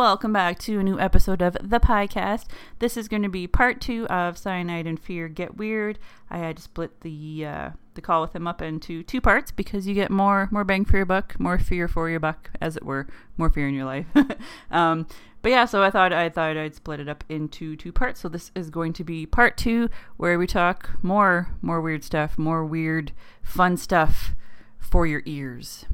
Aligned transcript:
Welcome 0.00 0.32
back 0.32 0.58
to 0.60 0.80
a 0.80 0.82
new 0.82 0.98
episode 0.98 1.42
of 1.42 1.58
the 1.60 1.78
podcast. 1.78 2.46
This 2.78 2.96
is 2.96 3.06
going 3.06 3.22
to 3.22 3.28
be 3.28 3.46
part 3.46 3.82
two 3.82 4.06
of 4.06 4.36
Cyannide 4.36 4.88
and 4.88 4.98
Fear 4.98 5.28
Get 5.28 5.58
Weird. 5.58 5.98
I 6.30 6.38
had 6.38 6.56
to 6.56 6.62
split 6.62 7.02
the 7.02 7.44
uh, 7.44 7.70
the 7.92 8.00
call 8.00 8.22
with 8.22 8.34
him 8.34 8.46
up 8.46 8.62
into 8.62 9.02
two 9.02 9.20
parts 9.20 9.50
because 9.50 9.86
you 9.86 9.92
get 9.92 10.10
more 10.10 10.48
more 10.50 10.64
bang 10.64 10.86
for 10.86 10.96
your 10.96 11.04
buck, 11.04 11.38
more 11.38 11.58
fear 11.58 11.86
for 11.86 12.08
your 12.08 12.18
buck, 12.18 12.50
as 12.62 12.78
it 12.78 12.82
were, 12.82 13.08
more 13.36 13.50
fear 13.50 13.68
in 13.68 13.74
your 13.74 13.84
life. 13.84 14.06
um, 14.70 15.06
but 15.42 15.50
yeah, 15.52 15.66
so 15.66 15.82
I 15.82 15.90
thought 15.90 16.14
I 16.14 16.30
thought 16.30 16.56
I'd 16.56 16.74
split 16.74 17.00
it 17.00 17.08
up 17.08 17.22
into 17.28 17.76
two 17.76 17.92
parts. 17.92 18.20
So 18.20 18.30
this 18.30 18.50
is 18.54 18.70
going 18.70 18.94
to 18.94 19.04
be 19.04 19.26
part 19.26 19.58
two, 19.58 19.90
where 20.16 20.38
we 20.38 20.46
talk 20.46 20.88
more 21.02 21.48
more 21.60 21.82
weird 21.82 22.04
stuff, 22.04 22.38
more 22.38 22.64
weird 22.64 23.12
fun 23.42 23.76
stuff 23.76 24.34
for 24.78 25.06
your 25.06 25.22
ears. 25.26 25.84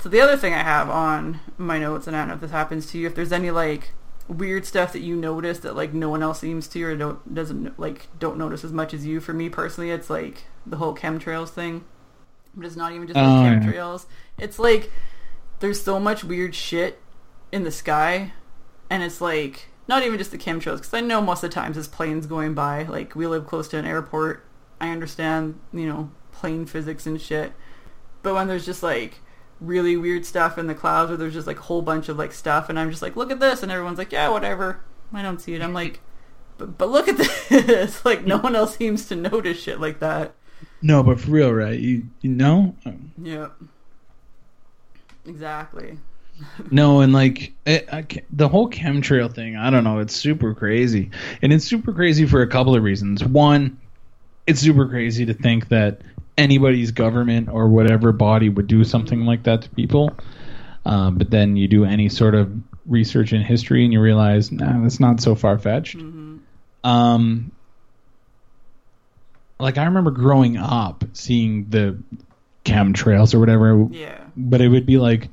So 0.00 0.08
the 0.10 0.20
other 0.20 0.36
thing 0.36 0.52
I 0.52 0.62
have 0.62 0.90
on 0.90 1.40
my 1.56 1.78
notes, 1.78 2.06
and 2.06 2.14
I 2.14 2.20
don't 2.20 2.28
know 2.28 2.34
if 2.34 2.40
this 2.40 2.50
happens 2.50 2.86
to 2.90 2.98
you, 2.98 3.06
if 3.06 3.14
there's 3.14 3.32
any 3.32 3.50
like 3.50 3.92
weird 4.28 4.64
stuff 4.64 4.92
that 4.92 5.00
you 5.00 5.14
notice 5.16 5.58
that 5.60 5.76
like 5.76 5.92
no 5.92 6.08
one 6.08 6.22
else 6.22 6.40
seems 6.40 6.66
to 6.68 6.82
or 6.82 6.96
don't 6.96 7.34
doesn't 7.34 7.78
like 7.78 8.08
don't 8.18 8.38
notice 8.38 8.64
as 8.64 8.72
much 8.72 8.92
as 8.94 9.06
you. 9.06 9.20
For 9.20 9.32
me 9.32 9.48
personally, 9.48 9.90
it's 9.90 10.10
like 10.10 10.44
the 10.66 10.76
whole 10.76 10.94
chemtrails 10.94 11.48
thing. 11.50 11.84
But 12.54 12.66
it's 12.66 12.76
not 12.76 12.92
even 12.92 13.06
just 13.06 13.18
Oh, 13.18 13.22
like 13.22 13.42
yeah. 13.44 13.58
chemtrails. 13.60 14.06
It's 14.38 14.58
like 14.58 14.90
there's 15.60 15.82
so 15.82 15.98
much 15.98 16.22
weird 16.22 16.54
shit 16.54 17.00
in 17.50 17.64
the 17.64 17.70
sky, 17.70 18.32
and 18.90 19.02
it's 19.02 19.20
like 19.22 19.68
not 19.88 20.02
even 20.02 20.18
just 20.18 20.30
the 20.30 20.38
chemtrails 20.38 20.76
because 20.76 20.94
I 20.94 21.00
know 21.00 21.20
most 21.22 21.42
of 21.42 21.50
the 21.50 21.54
times 21.54 21.76
it's 21.78 21.88
planes 21.88 22.26
going 22.26 22.52
by. 22.54 22.82
Like 22.84 23.14
we 23.14 23.26
live 23.26 23.46
close 23.46 23.68
to 23.68 23.78
an 23.78 23.86
airport. 23.86 24.44
I 24.80 24.90
understand, 24.90 25.58
you 25.72 25.86
know, 25.86 26.10
plane 26.32 26.66
physics 26.66 27.06
and 27.06 27.18
shit. 27.20 27.52
But 28.22 28.34
when 28.34 28.48
there's 28.48 28.66
just 28.66 28.82
like 28.82 29.20
really 29.60 29.96
weird 29.96 30.24
stuff 30.26 30.58
in 30.58 30.66
the 30.66 30.74
clouds 30.74 31.10
where 31.10 31.16
there's 31.16 31.34
just 31.34 31.46
like 31.46 31.58
a 31.58 31.62
whole 31.62 31.82
bunch 31.82 32.08
of 32.08 32.18
like 32.18 32.32
stuff 32.32 32.68
and 32.68 32.78
I'm 32.78 32.90
just 32.90 33.02
like, 33.02 33.16
look 33.16 33.30
at 33.30 33.40
this 33.40 33.62
and 33.62 33.70
everyone's 33.70 33.98
like, 33.98 34.12
yeah, 34.12 34.28
whatever. 34.28 34.80
I 35.12 35.22
don't 35.22 35.40
see 35.40 35.54
it. 35.54 35.62
I'm 35.62 35.74
like, 35.74 36.00
but, 36.58 36.78
but 36.78 36.90
look 36.90 37.08
at 37.08 37.16
this. 37.18 38.04
like 38.04 38.26
no 38.26 38.38
one 38.38 38.56
else 38.56 38.76
seems 38.76 39.06
to 39.08 39.16
notice 39.16 39.60
shit 39.60 39.80
like 39.80 40.00
that. 40.00 40.34
No, 40.82 41.02
but 41.02 41.20
for 41.20 41.30
real, 41.30 41.52
right? 41.52 41.78
You, 41.78 42.04
you 42.20 42.30
know? 42.30 42.74
Yeah. 43.20 43.48
Exactly. 45.26 45.98
No, 46.70 47.00
and 47.00 47.12
like 47.12 47.52
it, 47.64 47.88
I, 47.92 48.04
the 48.32 48.48
whole 48.48 48.68
chemtrail 48.68 49.32
thing, 49.32 49.56
I 49.56 49.70
don't 49.70 49.84
know. 49.84 50.00
It's 50.00 50.16
super 50.16 50.52
crazy, 50.52 51.10
and 51.42 51.52
it's 51.52 51.64
super 51.64 51.92
crazy 51.92 52.26
for 52.26 52.42
a 52.42 52.48
couple 52.48 52.74
of 52.74 52.82
reasons. 52.82 53.22
One, 53.22 53.78
it's 54.46 54.60
super 54.60 54.88
crazy 54.88 55.24
to 55.26 55.34
think 55.34 55.68
that 55.68 56.00
anybody's 56.36 56.90
government 56.90 57.48
or 57.48 57.68
whatever 57.68 58.12
body 58.12 58.48
would 58.48 58.66
do 58.66 58.84
something 58.84 59.20
like 59.24 59.44
that 59.44 59.62
to 59.62 59.70
people. 59.70 60.10
Um, 60.84 61.16
but 61.16 61.30
then 61.30 61.56
you 61.56 61.68
do 61.68 61.84
any 61.84 62.08
sort 62.08 62.34
of 62.34 62.52
research 62.86 63.32
in 63.32 63.40
history, 63.40 63.84
and 63.84 63.92
you 63.92 64.00
realize, 64.00 64.52
nah, 64.52 64.82
that's 64.82 65.00
not 65.00 65.20
so 65.20 65.34
far 65.34 65.58
fetched. 65.58 65.96
Um, 66.84 67.52
like 69.58 69.78
I 69.78 69.84
remember 69.84 70.10
growing 70.10 70.56
up 70.56 71.04
seeing 71.12 71.70
the 71.70 71.98
chemtrails 72.64 73.34
or 73.34 73.40
whatever 73.40 73.86
Yeah. 73.90 74.18
but 74.36 74.60
it 74.60 74.68
would 74.68 74.86
be 74.86 74.98
like 74.98 75.28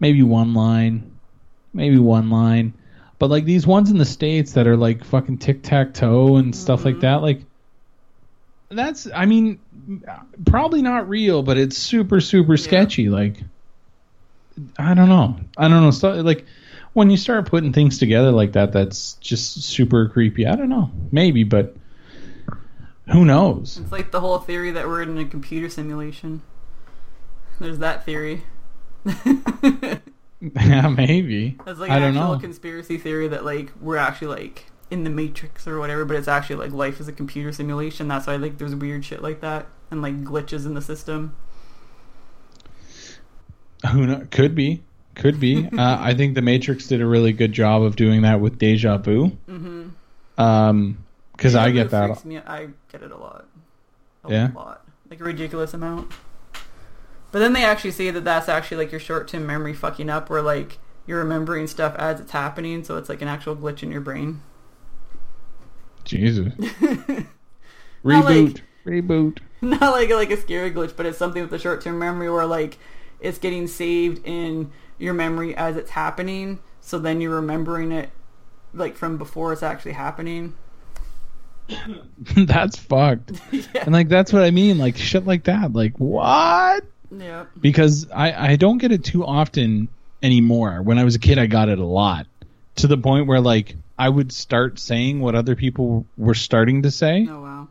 maybe 0.00 0.22
one 0.22 0.54
line, 0.54 1.16
maybe 1.72 1.98
one 1.98 2.30
line. 2.30 2.74
But 3.18 3.30
like 3.30 3.44
these 3.44 3.66
ones 3.66 3.90
in 3.90 3.98
the 3.98 4.04
states 4.04 4.52
that 4.52 4.66
are 4.66 4.76
like 4.76 5.04
fucking 5.04 5.38
tic 5.38 5.62
tac 5.62 5.94
toe 5.94 6.36
and 6.36 6.54
stuff 6.54 6.84
like 6.84 7.00
that, 7.00 7.16
like 7.22 7.42
that's 8.70 9.08
I 9.14 9.26
mean 9.26 9.60
probably 10.46 10.82
not 10.82 11.08
real, 11.08 11.42
but 11.42 11.58
it's 11.58 11.76
super 11.76 12.20
super 12.20 12.56
sketchy. 12.56 13.08
Like 13.08 13.38
I 14.78 14.94
don't 14.94 15.08
know, 15.08 15.36
I 15.56 15.68
don't 15.68 15.82
know. 15.82 15.90
So, 15.90 16.12
like 16.12 16.44
when 16.92 17.10
you 17.10 17.16
start 17.16 17.46
putting 17.46 17.72
things 17.72 17.98
together 17.98 18.30
like 18.30 18.52
that, 18.52 18.72
that's 18.72 19.14
just 19.14 19.62
super 19.64 20.08
creepy. 20.08 20.46
I 20.46 20.54
don't 20.54 20.68
know, 20.68 20.90
maybe, 21.10 21.44
but 21.44 21.76
who 23.10 23.24
knows? 23.24 23.78
It's 23.82 23.92
like 23.92 24.10
the 24.10 24.20
whole 24.20 24.38
theory 24.38 24.70
that 24.72 24.86
we're 24.86 25.02
in 25.02 25.18
a 25.18 25.24
computer 25.24 25.68
simulation. 25.68 26.42
There's 27.60 27.78
that 27.78 28.04
theory. 28.04 28.44
yeah, 30.40 30.88
maybe. 30.88 31.56
That's 31.64 31.78
like 31.78 31.90
I 31.90 31.98
don't 31.98 32.16
actual 32.16 32.34
know. 32.34 32.40
conspiracy 32.40 32.98
theory 32.98 33.28
that 33.28 33.44
like 33.44 33.72
we're 33.80 33.96
actually 33.96 34.28
like 34.28 34.66
in 34.94 35.04
the 35.04 35.10
matrix 35.10 35.66
or 35.66 35.78
whatever, 35.78 36.04
but 36.04 36.16
it's 36.16 36.28
actually 36.28 36.56
like 36.56 36.72
life 36.72 37.00
is 37.00 37.08
a 37.08 37.12
computer 37.12 37.52
simulation. 37.52 38.08
That's 38.08 38.26
why 38.26 38.36
like 38.36 38.58
there's 38.58 38.74
weird 38.74 39.04
shit 39.04 39.22
like 39.22 39.40
that 39.40 39.66
and 39.90 40.00
like 40.00 40.22
glitches 40.22 40.64
in 40.64 40.74
the 40.74 40.80
system. 40.80 41.34
Who 43.90 44.06
know? 44.06 44.26
Could 44.30 44.54
be. 44.54 44.82
Could 45.14 45.38
be. 45.40 45.68
uh, 45.78 45.98
I 46.00 46.14
think 46.14 46.34
the 46.34 46.42
Matrix 46.42 46.86
did 46.86 47.00
a 47.00 47.06
really 47.06 47.32
good 47.32 47.52
job 47.52 47.82
of 47.82 47.96
doing 47.96 48.22
that 48.22 48.40
with 48.40 48.58
Deja 48.58 48.98
Vu. 48.98 49.36
Mm-hmm. 49.48 50.40
Um, 50.40 50.98
because 51.32 51.56
I 51.56 51.72
get 51.72 51.90
that. 51.90 52.24
Me. 52.24 52.38
I 52.38 52.68
get 52.90 53.02
it 53.02 53.10
a 53.10 53.16
lot. 53.16 53.46
A 54.24 54.30
Yeah? 54.30 54.50
lot. 54.54 54.86
Like 55.10 55.20
a 55.20 55.24
ridiculous 55.24 55.74
amount. 55.74 56.12
But 57.32 57.40
then 57.40 57.52
they 57.52 57.64
actually 57.64 57.90
say 57.90 58.10
that 58.12 58.22
that's 58.24 58.48
actually 58.48 58.76
like 58.76 58.92
your 58.92 59.00
short-term 59.00 59.44
memory 59.44 59.74
fucking 59.74 60.08
up, 60.08 60.30
where 60.30 60.40
like 60.40 60.78
you're 61.06 61.18
remembering 61.18 61.66
stuff 61.66 61.96
as 61.96 62.20
it's 62.20 62.30
happening, 62.30 62.84
so 62.84 62.96
it's 62.96 63.08
like 63.08 63.20
an 63.22 63.28
actual 63.28 63.56
glitch 63.56 63.82
in 63.82 63.90
your 63.90 64.00
brain. 64.00 64.40
Jesus. 66.14 66.52
Reboot. 68.04 68.54
like- 68.54 68.62
Reboot. 68.86 69.38
not 69.62 69.80
like 69.80 70.10
like 70.10 70.30
a 70.30 70.36
scary 70.36 70.70
glitch, 70.70 70.94
but 70.96 71.06
it's 71.06 71.18
something 71.18 71.42
with 71.42 71.50
the 71.50 71.58
short 71.58 71.82
term 71.82 71.98
memory 71.98 72.30
where 72.30 72.46
like 72.46 72.78
it's 73.20 73.38
getting 73.38 73.66
saved 73.66 74.26
in 74.26 74.70
your 74.98 75.14
memory 75.14 75.56
as 75.56 75.76
it's 75.76 75.90
happening, 75.90 76.58
so 76.80 76.98
then 76.98 77.20
you're 77.20 77.34
remembering 77.36 77.90
it 77.92 78.10
like 78.74 78.96
from 78.96 79.16
before 79.16 79.52
it's 79.52 79.62
actually 79.62 79.92
happening. 79.92 80.54
that's 82.36 82.76
fucked. 82.76 83.32
And 83.74 83.92
like 83.92 84.08
that's 84.08 84.32
what 84.32 84.42
I 84.42 84.50
mean. 84.50 84.76
Like 84.78 84.96
shit 84.96 85.24
like 85.26 85.44
that. 85.44 85.72
Like 85.72 85.96
what? 85.98 86.84
Yeah. 87.10 87.46
Because 87.58 88.10
I 88.10 88.52
I 88.52 88.56
don't 88.56 88.78
get 88.78 88.92
it 88.92 89.02
too 89.02 89.24
often 89.24 89.88
anymore. 90.22 90.82
When 90.82 90.98
I 90.98 91.04
was 91.04 91.14
a 91.14 91.18
kid, 91.18 91.38
I 91.38 91.46
got 91.46 91.68
it 91.70 91.78
a 91.78 91.84
lot 91.84 92.26
to 92.76 92.86
the 92.86 92.98
point 92.98 93.26
where 93.26 93.40
like 93.40 93.76
I 93.98 94.08
would 94.08 94.32
start 94.32 94.78
saying 94.78 95.20
what 95.20 95.34
other 95.34 95.54
people 95.56 96.06
were 96.16 96.34
starting 96.34 96.82
to 96.82 96.90
say. 96.90 97.26
Oh 97.30 97.42
wow. 97.42 97.68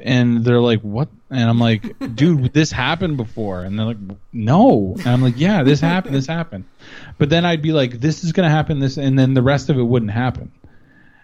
and 0.00 0.44
they're 0.44 0.60
like, 0.60 0.80
"What?" 0.82 1.08
And 1.30 1.48
I'm 1.50 1.58
like, 1.58 1.82
"Dude, 2.14 2.52
this 2.52 2.70
happened 2.72 3.16
before." 3.16 3.62
And 3.62 3.78
they're 3.78 3.86
like, 3.86 3.98
"No." 4.32 4.94
And 4.98 5.06
I'm 5.08 5.22
like, 5.22 5.34
"Yeah, 5.38 5.62
this 5.64 5.80
happened. 5.80 6.14
This 6.14 6.26
happened." 6.26 6.64
But 7.18 7.28
then 7.30 7.44
I'd 7.44 7.62
be 7.62 7.72
like, 7.72 8.00
"This 8.00 8.24
is 8.24 8.32
gonna 8.32 8.50
happen." 8.50 8.78
This, 8.78 8.96
and 8.98 9.18
then 9.18 9.34
the 9.34 9.42
rest 9.42 9.68
of 9.68 9.78
it 9.78 9.82
wouldn't 9.82 10.12
happen. 10.12 10.52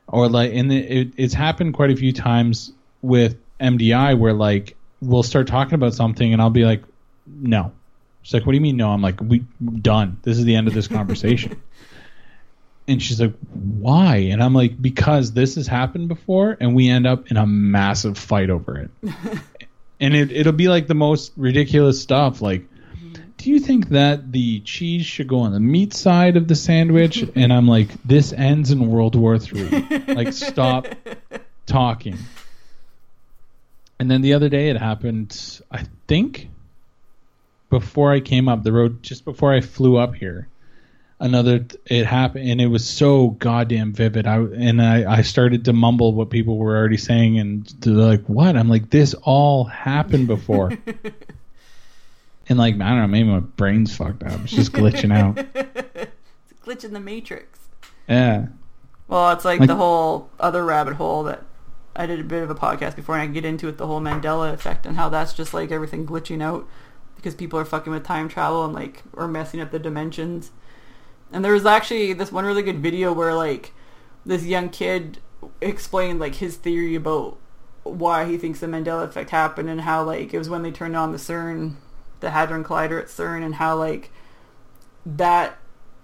Or 0.08 0.28
like, 0.28 0.52
and 0.54 0.72
it, 0.72 0.90
it, 0.90 1.08
it's 1.16 1.34
happened 1.34 1.74
quite 1.74 1.90
a 1.90 1.96
few 1.96 2.12
times 2.12 2.72
with 3.02 3.36
MDI 3.60 4.18
where 4.18 4.32
like 4.32 4.76
we'll 5.00 5.22
start 5.22 5.46
talking 5.46 5.74
about 5.74 5.94
something, 5.94 6.32
and 6.32 6.42
I'll 6.42 6.50
be 6.50 6.64
like, 6.64 6.82
"No." 7.26 7.72
She's 8.22 8.34
like, 8.34 8.46
"What 8.46 8.52
do 8.52 8.56
you 8.56 8.62
mean 8.62 8.76
no?" 8.76 8.90
I'm 8.90 9.00
like, 9.02 9.20
"We 9.20 9.44
done. 9.80 10.18
This 10.22 10.38
is 10.38 10.44
the 10.44 10.56
end 10.56 10.66
of 10.66 10.74
this 10.74 10.88
conversation." 10.98 11.60
And 12.88 13.02
she's 13.02 13.20
like, 13.20 13.34
why? 13.52 14.16
And 14.16 14.42
I'm 14.42 14.54
like, 14.54 14.80
because 14.80 15.32
this 15.32 15.56
has 15.56 15.66
happened 15.66 16.08
before 16.08 16.56
and 16.58 16.74
we 16.74 16.88
end 16.88 17.06
up 17.06 17.30
in 17.30 17.36
a 17.36 17.46
massive 17.46 18.16
fight 18.16 18.48
over 18.48 18.78
it. 18.78 18.90
and 20.00 20.14
it, 20.14 20.32
it'll 20.32 20.54
be 20.54 20.68
like 20.68 20.86
the 20.86 20.94
most 20.94 21.32
ridiculous 21.36 22.00
stuff. 22.00 22.40
Like, 22.40 22.62
mm-hmm. 22.62 23.22
do 23.36 23.50
you 23.50 23.60
think 23.60 23.90
that 23.90 24.32
the 24.32 24.60
cheese 24.60 25.04
should 25.04 25.28
go 25.28 25.40
on 25.40 25.52
the 25.52 25.60
meat 25.60 25.92
side 25.92 26.38
of 26.38 26.48
the 26.48 26.54
sandwich? 26.54 27.22
and 27.34 27.52
I'm 27.52 27.68
like, 27.68 27.90
this 28.04 28.32
ends 28.32 28.70
in 28.70 28.88
World 28.88 29.14
War 29.14 29.38
Three. 29.38 29.68
like, 30.08 30.32
stop 30.32 30.86
talking. 31.66 32.16
And 34.00 34.10
then 34.10 34.22
the 34.22 34.32
other 34.32 34.48
day 34.48 34.70
it 34.70 34.78
happened, 34.78 35.60
I 35.70 35.84
think, 36.06 36.48
before 37.68 38.12
I 38.12 38.20
came 38.20 38.48
up 38.48 38.62
the 38.62 38.72
road, 38.72 39.02
just 39.02 39.26
before 39.26 39.52
I 39.52 39.60
flew 39.60 39.98
up 39.98 40.14
here 40.14 40.48
another 41.20 41.66
it 41.86 42.06
happened 42.06 42.48
and 42.48 42.60
it 42.60 42.66
was 42.68 42.88
so 42.88 43.30
goddamn 43.30 43.92
vivid 43.92 44.24
i 44.26 44.36
and 44.36 44.80
i 44.80 45.18
i 45.18 45.22
started 45.22 45.64
to 45.64 45.72
mumble 45.72 46.12
what 46.14 46.30
people 46.30 46.56
were 46.56 46.76
already 46.76 46.96
saying 46.96 47.38
and 47.40 47.66
they're 47.80 47.92
like 47.94 48.24
what 48.26 48.56
i'm 48.56 48.68
like 48.68 48.88
this 48.90 49.14
all 49.24 49.64
happened 49.64 50.26
before 50.28 50.70
and 52.48 52.58
like 52.58 52.74
i 52.76 52.78
don't 52.78 52.98
know 53.00 53.06
maybe 53.06 53.28
my 53.28 53.40
brain's 53.40 53.94
fucked 53.96 54.22
up 54.22 54.40
it's 54.42 54.52
just 54.52 54.72
glitching 54.72 55.12
out 55.12 55.38
It's 55.54 56.52
a 56.52 56.64
glitch 56.70 56.84
in 56.84 56.92
the 56.92 57.00
matrix. 57.00 57.58
yeah 58.08 58.46
Well, 59.08 59.32
it's 59.32 59.44
like, 59.44 59.58
Like- 59.60 59.68
the 59.68 59.76
whole 59.76 60.30
other 60.38 60.64
rabbit 60.64 60.94
hole 60.94 61.24
that 61.24 61.42
I 61.96 62.06
did 62.06 62.20
a 62.20 62.24
bit 62.24 62.44
of 62.44 62.50
a 62.50 62.54
podcast 62.54 62.94
before, 62.94 63.16
and 63.16 63.22
I 63.22 63.26
can 63.26 63.32
get 63.34 63.44
into 63.44 63.66
it. 63.66 63.76
The 63.76 63.88
whole 63.88 64.00
Mandela 64.00 64.52
effect 64.52 64.86
and 64.86 64.94
how 64.96 65.08
that's 65.08 65.32
just 65.34 65.52
like 65.52 65.72
everything 65.72 66.06
glitching 66.06 66.40
out 66.40 66.68
because 67.16 67.34
people 67.34 67.58
are 67.58 67.64
fucking 67.64 67.92
with 67.92 68.04
time 68.04 68.28
travel 68.28 68.64
and 68.64 68.72
like 68.72 69.02
or 69.14 69.26
messing 69.26 69.60
up 69.60 69.72
the 69.72 69.80
dimensions. 69.80 70.52
And 71.32 71.44
there 71.44 71.52
was 71.52 71.66
actually 71.66 72.12
this 72.12 72.32
one 72.32 72.44
really 72.44 72.62
good 72.62 72.78
video 72.78 73.12
where 73.12 73.34
like 73.34 73.72
this 74.24 74.44
young 74.44 74.70
kid 74.70 75.18
explained 75.60 76.20
like 76.20 76.36
his 76.36 76.56
theory 76.56 76.94
about 76.94 77.38
why 77.84 78.24
he 78.26 78.36
thinks 78.36 78.60
the 78.60 78.66
Mandela 78.66 79.04
effect 79.04 79.30
happened 79.30 79.68
and 79.68 79.82
how 79.82 80.02
like 80.02 80.32
it 80.32 80.38
was 80.38 80.48
when 80.48 80.62
they 80.62 80.70
turned 80.70 80.96
on 80.96 81.12
the 81.12 81.18
CERN, 81.18 81.76
the 82.20 82.30
Hadron 82.30 82.64
Collider 82.64 83.00
at 83.00 83.06
CERN, 83.06 83.44
and 83.44 83.56
how 83.56 83.76
like 83.76 84.10
that 85.04 85.58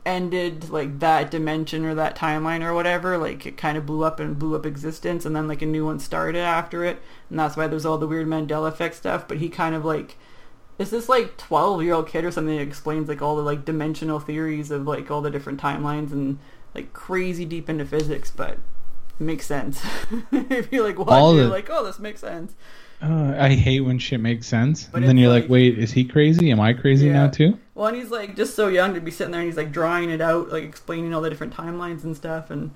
ended 0.07 0.69
like 0.69 0.99
that 1.01 1.31
dimension 1.31 1.85
or 1.85 1.95
that 1.95 2.17
timeline 2.17 2.63
or 2.63 2.75
whatever 2.75 3.17
like 3.17 3.47
it 3.47 3.57
kind 3.57 3.79
of 3.79 3.87
blew 3.87 4.05
up 4.05 4.21
and 4.21 4.39
blew 4.39 4.55
up 4.55 4.67
existence 4.67 5.25
and 5.25 5.35
then 5.35 5.49
like 5.49 5.63
a 5.63 5.67
new 5.67 5.87
one 5.87 5.99
started 5.99 6.41
after 6.41 6.85
it 6.85 7.01
and 7.31 7.39
that's 7.39 7.57
why 7.57 7.67
there's 7.67 7.87
all 7.87 7.97
the 7.97 8.07
weird 8.07 8.27
mandela 8.27 8.69
effect 8.69 8.95
stuff 8.95 9.27
but 9.27 9.39
he 9.39 9.49
kind 9.49 9.75
of 9.75 9.83
like 9.83 10.19
is 10.79 10.91
this 10.91 11.09
like 11.09 11.37
12 11.37 11.83
year 11.83 11.95
old 11.95 12.09
kid 12.09 12.25
or 12.25 12.31
something 12.31 12.57
that 12.57 12.63
explains 12.63 13.09
like 13.09 13.23
all 13.23 13.37
the 13.37 13.43
like 13.43 13.65
dimensional 13.65 14.19
theories 14.21 14.71
of 14.71 14.87
like 14.87 15.11
all 15.11 15.21
the 15.21 15.31
different 15.31 15.61
timelines 15.61 16.13
and 16.13 16.39
like 16.75 16.93
crazy 16.93 17.45
deep 17.45 17.69
into 17.69 17.85
physics 17.85 18.31
but 18.31 18.51
it 18.53 18.59
makes 19.21 19.47
sense 19.47 19.81
if 20.33 20.73
you 20.73 20.83
like 20.83 20.99
watch 20.99 21.09
All 21.09 21.35
you're 21.35 21.45
the- 21.45 21.51
like 21.51 21.69
oh 21.71 21.85
this 21.85 21.99
makes 21.99 22.21
sense 22.21 22.55
Uh, 23.03 23.35
I 23.39 23.51
hate 23.55 23.81
when 23.81 23.99
shit 23.99 24.21
makes 24.21 24.47
sense. 24.47 24.85
But 24.85 24.99
and 24.99 25.09
then 25.09 25.19
you're 25.19 25.29
like, 25.29 25.43
like- 25.45 25.51
wait, 25.51 25.79
is 25.79 25.93
he 25.93 26.05
crazy? 26.05 26.51
Am 26.51 26.61
I 26.61 26.73
crazy 26.73 27.07
Yeah. 27.09 27.13
now 27.25 27.29
too? 27.29 27.59
Well, 27.75 27.89
and 27.89 27.97
he's 27.97 28.11
like 28.11 28.35
just 28.35 28.55
so 28.55 28.69
young 28.69 28.95
to 28.95 29.01
be 29.01 29.11
sitting 29.11 29.33
there 29.33 29.43
and 29.43 29.49
he's 29.49 29.59
like 29.59 29.73
drawing 29.73 30.09
it 30.09 30.23
out, 30.23 30.51
like 30.51 30.65
explaining 30.65 31.13
all 31.13 31.21
the 31.21 31.29
different 31.29 31.53
timelines 31.53 32.05
and 32.05 32.17
stuff. 32.17 32.51
And 32.51 32.71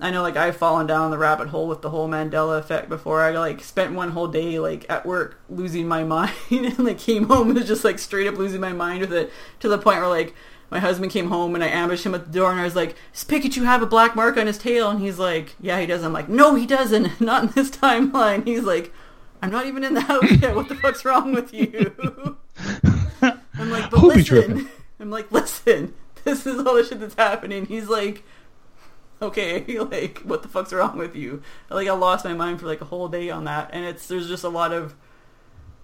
I 0.00 0.10
know 0.10 0.22
like 0.22 0.36
I've 0.36 0.56
fallen 0.56 0.86
down 0.86 1.10
the 1.10 1.18
rabbit 1.18 1.48
hole 1.48 1.68
with 1.68 1.80
the 1.82 1.90
whole 1.90 2.08
Mandela 2.08 2.58
effect 2.58 2.88
before. 2.88 3.22
I 3.22 3.30
like 3.30 3.62
spent 3.62 3.94
one 3.94 4.10
whole 4.10 4.28
day 4.28 4.58
like 4.58 4.84
at 4.90 5.06
work 5.06 5.40
losing 5.48 5.88
my 5.88 6.04
mind 6.04 6.32
and 6.50 6.78
like 6.78 6.98
came 6.98 7.28
home 7.28 7.48
and 7.48 7.58
was 7.58 7.66
just 7.66 7.84
like 7.84 7.98
straight 7.98 8.26
up 8.26 8.36
losing 8.36 8.60
my 8.60 8.72
mind 8.72 9.00
with 9.00 9.12
it 9.12 9.32
to 9.60 9.68
the 9.68 9.78
point 9.78 9.98
where 9.98 10.08
like 10.08 10.34
my 10.70 10.80
husband 10.80 11.12
came 11.12 11.28
home 11.28 11.54
and 11.54 11.62
I 11.62 11.68
ambushed 11.68 12.04
him 12.04 12.14
at 12.14 12.26
the 12.26 12.38
door 12.38 12.50
and 12.50 12.60
I 12.60 12.64
was 12.64 12.76
like, 12.76 12.96
"Does 13.12 13.24
Pikachu 13.24 13.64
have 13.64 13.82
a 13.82 13.86
black 13.86 14.16
mark 14.16 14.36
on 14.36 14.46
his 14.48 14.58
tail?" 14.58 14.90
And 14.90 15.00
he's 15.00 15.18
like, 15.18 15.54
"Yeah, 15.60 15.80
he 15.80 15.86
does." 15.86 16.02
I'm 16.02 16.12
like, 16.12 16.28
"No, 16.28 16.56
he 16.56 16.66
doesn't. 16.66 17.20
Not 17.20 17.44
in 17.44 17.50
this 17.50 17.70
timeline." 17.70 18.46
He's 18.46 18.64
like, 18.64 18.92
"I'm 19.40 19.50
not 19.50 19.66
even 19.66 19.84
in 19.84 19.94
the 19.94 20.00
house 20.02 20.30
yet. 20.42 20.56
What 20.56 20.68
the 20.68 20.74
fuck's 20.74 21.04
wrong 21.04 21.32
with 21.32 21.54
you?" 21.54 22.36
I'm 23.22 23.70
like, 23.70 23.90
but 23.90 24.02
listen. 24.02 24.24
tripping? 24.24 24.68
I'm 25.00 25.10
like, 25.10 25.30
listen, 25.30 25.94
this 26.24 26.46
is 26.46 26.58
all 26.58 26.74
the 26.74 26.84
shit 26.84 27.00
that's 27.00 27.14
happening. 27.14 27.66
He's 27.66 27.88
like, 27.88 28.24
okay, 29.22 29.78
like, 29.78 30.18
what 30.20 30.42
the 30.42 30.48
fuck's 30.48 30.72
wrong 30.72 30.96
with 30.96 31.16
you? 31.16 31.42
Like, 31.70 31.88
I 31.88 31.92
lost 31.92 32.24
my 32.24 32.34
mind 32.34 32.60
for 32.60 32.66
like 32.66 32.80
a 32.80 32.86
whole 32.86 33.08
day 33.08 33.30
on 33.30 33.44
that, 33.44 33.70
and 33.72 33.84
it's 33.84 34.06
there's 34.06 34.28
just 34.28 34.44
a 34.44 34.48
lot 34.48 34.72
of 34.72 34.94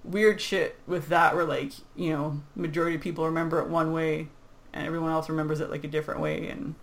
weird 0.04 0.40
shit 0.40 0.78
with 0.86 1.08
that 1.08 1.34
where 1.34 1.44
like 1.44 1.72
you 1.94 2.10
know 2.10 2.40
majority 2.56 2.96
of 2.96 3.02
people 3.02 3.24
remember 3.24 3.60
it 3.60 3.68
one 3.68 3.92
way 3.92 4.28
and 4.72 4.86
everyone 4.86 5.12
else 5.12 5.28
remembers 5.28 5.60
it 5.60 5.70
like 5.70 5.84
a 5.84 5.88
different 5.88 6.20
way 6.20 6.48
and 6.48 6.74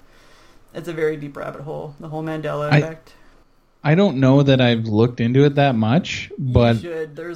it's 0.74 0.88
a 0.88 0.94
very 0.94 1.18
deep 1.18 1.36
rabbit 1.36 1.62
hole 1.62 1.96
the 2.00 2.08
whole 2.08 2.24
mandela 2.24 2.70
effect 2.70 3.14
I 3.84 3.96
don't 3.96 4.18
know 4.18 4.44
that 4.44 4.60
I've 4.60 4.88
looked 4.88 5.22
into 5.22 5.46
it 5.46 5.56
that 5.56 5.76
much, 5.76 6.32
but 6.38 6.84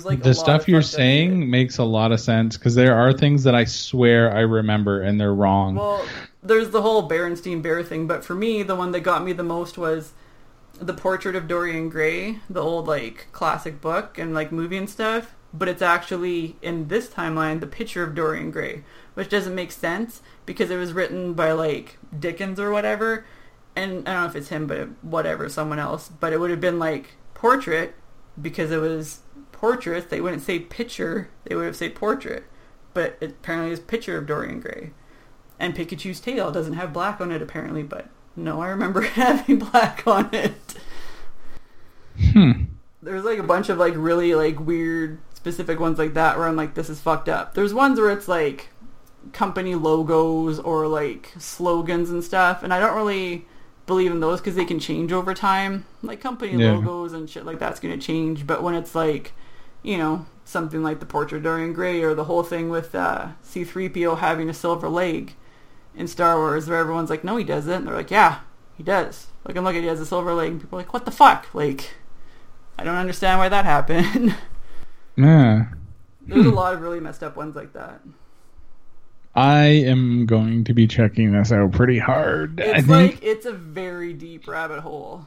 like 0.04 0.24
the 0.24 0.34
stuff 0.34 0.68
you're 0.68 0.82
saying 0.82 1.50
makes 1.50 1.78
a 1.78 1.86
lot 1.86 2.12
of 2.12 2.20
sense 2.20 2.58
because 2.58 2.76
there 2.76 2.96
are 2.96 3.14
things 3.14 3.44
that 3.44 3.56
I 3.56 3.64
swear 3.64 4.36
I 4.36 4.42
remember 4.42 5.02
and 5.02 5.20
they're 5.20 5.34
wrong. 5.34 5.76
Well, 5.76 6.06
there's 6.42 6.72
the 6.72 6.82
whole 6.82 7.08
Berenstein 7.08 7.62
Bear 7.62 7.82
thing, 7.82 8.08
but 8.08 8.26
for 8.26 8.36
me, 8.36 8.62
the 8.62 8.76
one 8.76 8.92
that 8.92 9.00
got 9.02 9.24
me 9.24 9.32
the 9.32 9.44
most 9.44 9.78
was 9.78 10.12
the 10.74 10.94
Portrait 10.94 11.36
of 11.36 11.48
Dorian 11.48 11.88
Gray, 11.88 12.40
the 12.50 12.62
old 12.62 12.88
like 12.88 13.28
classic 13.32 13.80
book 13.80 14.18
and 14.18 14.34
like 14.34 14.52
movie 14.52 14.78
and 14.78 14.90
stuff. 14.90 15.36
But 15.54 15.70
it's 15.70 15.84
actually 15.84 16.58
in 16.62 16.88
this 16.88 17.08
timeline 17.08 17.60
the 17.60 17.68
picture 17.68 18.04
of 18.04 18.16
Dorian 18.16 18.52
Gray, 18.52 18.84
which 19.14 19.30
doesn't 19.30 19.56
make 19.56 19.72
sense 19.72 20.22
because 20.46 20.72
it 20.72 20.78
was 20.78 20.92
written 20.92 21.34
by 21.36 21.54
like 21.54 22.00
Dickens 22.20 22.60
or 22.60 22.72
whatever. 22.72 23.24
And 23.76 24.08
I 24.08 24.14
don't 24.14 24.24
know 24.24 24.30
if 24.30 24.36
it's 24.36 24.50
him, 24.50 24.68
but 24.68 24.90
whatever, 25.04 25.50
someone 25.50 25.80
else. 25.80 26.10
But 26.10 26.34
it 26.34 26.40
would 26.40 26.52
have 26.52 26.62
been 26.62 26.80
like 26.80 27.16
portrait 27.34 27.96
because 28.40 28.72
it 28.72 28.78
was 28.78 29.22
portraits. 29.52 30.08
They 30.08 30.22
wouldn't 30.22 30.44
say 30.44 30.60
picture; 30.60 31.30
they 31.46 31.56
would 31.56 31.66
have 31.66 31.76
said 31.76 31.96
portrait. 31.96 32.44
But 32.94 33.18
it 33.20 33.32
apparently 33.32 33.72
is 33.72 33.80
picture 33.80 34.18
of 34.18 34.28
Dorian 34.28 34.60
Gray. 34.60 34.92
And 35.60 35.76
Pikachu's 35.76 36.20
tail 36.20 36.52
doesn't 36.52 36.74
have 36.74 36.94
black 36.94 37.22
on 37.22 37.32
it 37.32 37.42
apparently, 37.42 37.84
but 37.84 38.10
no, 38.36 38.62
I 38.62 38.70
remember 38.70 39.02
having 39.02 39.60
black 39.60 40.06
on 40.06 40.30
it. 40.34 40.76
Hmm. 42.32 42.52
There's 43.02 43.24
like 43.24 43.40
a 43.40 43.44
bunch 43.44 43.70
of 43.70 43.78
like 43.78 43.94
really 43.96 44.36
like 44.36 44.60
weird 44.60 45.20
specific 45.34 45.80
ones 45.80 46.00
like 46.00 46.14
that 46.14 46.38
where 46.38 46.48
I'm 46.48 46.56
like, 46.56 46.74
this 46.74 46.90
is 46.90 47.02
fucked 47.02 47.30
up. 47.30 47.54
There's 47.54 47.74
ones 47.74 48.00
where 48.00 48.12
it's 48.12 48.28
like 48.28 48.70
company 49.32 49.76
logos 49.76 50.60
or 50.60 50.88
like 50.88 51.32
slogans 51.38 52.10
and 52.10 52.24
stuff, 52.24 52.64
and 52.64 52.74
I 52.74 52.80
don't 52.80 52.96
really 52.96 53.46
believe 53.86 54.12
in 54.12 54.20
those 54.20 54.40
because 54.40 54.56
they 54.56 54.66
can 54.66 54.80
change 54.80 55.12
over 55.12 55.34
time. 55.34 55.86
Like 56.02 56.22
company 56.22 56.54
Yeah. 56.54 56.74
logos 56.74 57.14
and 57.14 57.30
shit 57.30 57.46
like 57.46 57.60
that's 57.60 57.80
gonna 57.80 57.98
change, 57.98 58.46
but 58.48 58.64
when 58.64 58.76
it's 58.76 58.96
like, 58.96 59.34
you 59.82 59.98
know, 59.98 60.26
something 60.46 60.84
like 60.84 61.00
the 61.00 61.06
portrait 61.06 61.38
of 61.40 61.44
Dorian 61.44 61.74
Gray 61.74 62.02
or 62.04 62.14
the 62.14 62.26
whole 62.26 62.44
thing 62.44 62.70
with 62.70 62.94
uh, 62.96 63.30
C-3PO 63.42 64.20
having 64.20 64.50
a 64.50 64.54
silver 64.54 64.90
leg 64.90 65.34
in 65.96 66.08
Star 66.08 66.38
Wars, 66.38 66.68
where 66.68 66.80
everyone's 66.80 67.10
like, 67.10 67.24
no, 67.24 67.38
he 67.38 67.44
doesn't. 67.44 67.72
And 67.72 67.88
they're 67.88 67.96
like, 67.96 68.12
yeah, 68.12 68.40
he 68.76 68.84
does. 68.84 69.28
Like, 69.46 69.56
and 69.56 69.66
look, 69.66 69.76
at 69.76 69.82
he 69.82 69.88
has 69.88 70.00
a 70.00 70.06
silver 70.06 70.34
leg. 70.34 70.52
And 70.52 70.62
people 70.62 70.78
are 70.80 70.82
like, 70.82 70.94
what 70.94 71.06
the 71.06 71.12
fuck? 71.12 71.54
Like, 71.54 71.92
I 72.80 72.84
don't 72.84 72.96
understand 72.96 73.40
why 73.40 73.50
that 73.50 73.66
happened. 73.66 74.36
Yeah. 75.16 75.66
There's 76.26 76.46
a 76.48 76.50
lot 76.52 76.74
of 76.74 76.82
really 76.82 77.00
messed 77.00 77.22
up 77.22 77.36
ones 77.36 77.56
like 77.56 77.74
that. 77.74 78.02
I 79.36 79.66
am 79.66 80.26
going 80.26 80.64
to 80.66 80.74
be 80.74 80.88
checking 80.88 81.32
this 81.32 81.52
out 81.52 81.72
pretty 81.72 82.00
hard. 82.00 82.62
I 82.62 82.78
It's 82.78 82.88
think 82.88 83.14
like 83.14 83.24
it's 83.24 83.46
a 83.46 83.54
very 83.54 84.14
deep 84.14 84.48
rabbit 84.48 84.82
hole. 84.82 85.26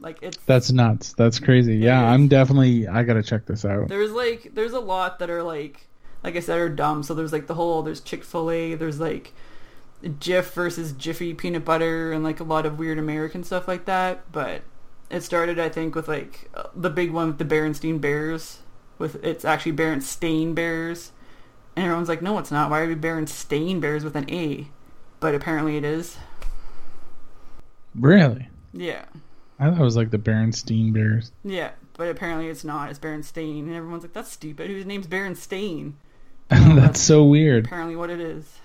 Like 0.00 0.18
it's 0.22 0.36
that's 0.46 0.70
nuts. 0.70 1.12
That's 1.14 1.38
crazy. 1.38 1.76
Yeah, 1.76 2.04
is. 2.08 2.14
I'm 2.14 2.28
definitely. 2.28 2.86
I 2.88 3.02
gotta 3.02 3.22
check 3.22 3.46
this 3.46 3.64
out. 3.64 3.88
there's 3.88 4.12
like 4.12 4.50
there's 4.54 4.72
a 4.72 4.80
lot 4.80 5.18
that 5.18 5.30
are 5.30 5.42
like 5.42 5.86
like 6.22 6.36
I 6.36 6.40
said 6.40 6.58
are 6.58 6.68
dumb. 6.68 7.02
So 7.02 7.14
there's 7.14 7.32
like 7.32 7.46
the 7.46 7.54
whole 7.54 7.82
there's 7.82 8.00
Chick 8.00 8.24
Fil 8.24 8.50
A. 8.50 8.74
There's 8.74 9.00
like 9.00 9.32
Jif 10.02 10.52
versus 10.52 10.92
Jiffy 10.92 11.34
peanut 11.34 11.64
butter 11.64 12.12
and 12.12 12.22
like 12.22 12.40
a 12.40 12.44
lot 12.44 12.66
of 12.66 12.78
weird 12.78 12.98
American 12.98 13.44
stuff 13.44 13.66
like 13.68 13.84
that. 13.86 14.30
But 14.30 14.62
it 15.10 15.22
started 15.22 15.58
I 15.58 15.68
think 15.68 15.94
with 15.94 16.08
like 16.08 16.50
uh, 16.54 16.68
the 16.74 16.90
big 16.90 17.10
one 17.10 17.28
with 17.28 17.38
the 17.38 17.44
Berenstein 17.44 18.00
Bears. 18.00 18.58
With 18.98 19.24
it's 19.24 19.44
actually 19.44 19.72
Berenstain 19.72 20.56
Bears, 20.56 21.12
and 21.78 21.84
everyone's 21.84 22.08
like, 22.08 22.22
no, 22.22 22.36
it's 22.38 22.50
not. 22.50 22.70
Why 22.70 22.80
are 22.80 22.88
we 22.88 22.96
Berenstain 22.96 23.80
Bears 23.80 24.02
with 24.02 24.16
an 24.16 24.28
A? 24.28 24.66
But 25.20 25.36
apparently 25.36 25.76
it 25.76 25.84
is. 25.84 26.16
Really? 27.94 28.48
Yeah. 28.72 29.04
I 29.60 29.70
thought 29.70 29.78
it 29.78 29.84
was 29.84 29.94
like 29.94 30.10
the 30.10 30.18
Berenstein 30.18 30.92
Bears. 30.92 31.30
Yeah, 31.44 31.70
but 31.96 32.08
apparently 32.08 32.48
it's 32.48 32.64
not. 32.64 32.90
It's 32.90 32.98
Berenstain, 32.98 33.60
and 33.60 33.74
everyone's 33.74 34.02
like, 34.02 34.12
"That's 34.12 34.30
stupid. 34.30 34.68
Whose 34.68 34.86
name's 34.86 35.06
Berenstain?" 35.06 35.92
that's 36.48 37.00
so 37.00 37.24
weird. 37.24 37.66
Apparently, 37.66 37.94
what 37.94 38.10
it 38.10 38.20
is. 38.20 38.58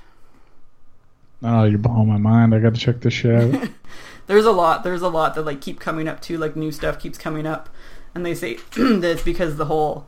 Oh, 1.43 1.65
you're 1.65 1.77
blowing 1.77 2.08
my 2.08 2.17
mind. 2.17 2.55
I 2.55 2.60
gotta 2.60 2.79
check 2.79 3.01
this 3.01 3.13
shit 3.13 3.55
out. 3.55 3.70
There's 4.25 4.46
a 4.46 4.51
lot. 4.51 4.84
There's 4.84 5.03
a 5.03 5.08
lot 5.08 5.36
that 5.36 5.43
like 5.43 5.62
keep 5.62 5.79
coming 5.79 6.08
up 6.08 6.20
too. 6.20 6.39
Like 6.39 6.55
new 6.55 6.72
stuff 6.72 7.00
keeps 7.00 7.20
coming 7.20 7.46
up, 7.46 7.70
and 8.15 8.25
they 8.25 8.34
say 8.34 8.55
that 8.75 9.03
it's 9.03 9.24
because 9.24 9.58
the 9.58 9.65
whole 9.65 10.08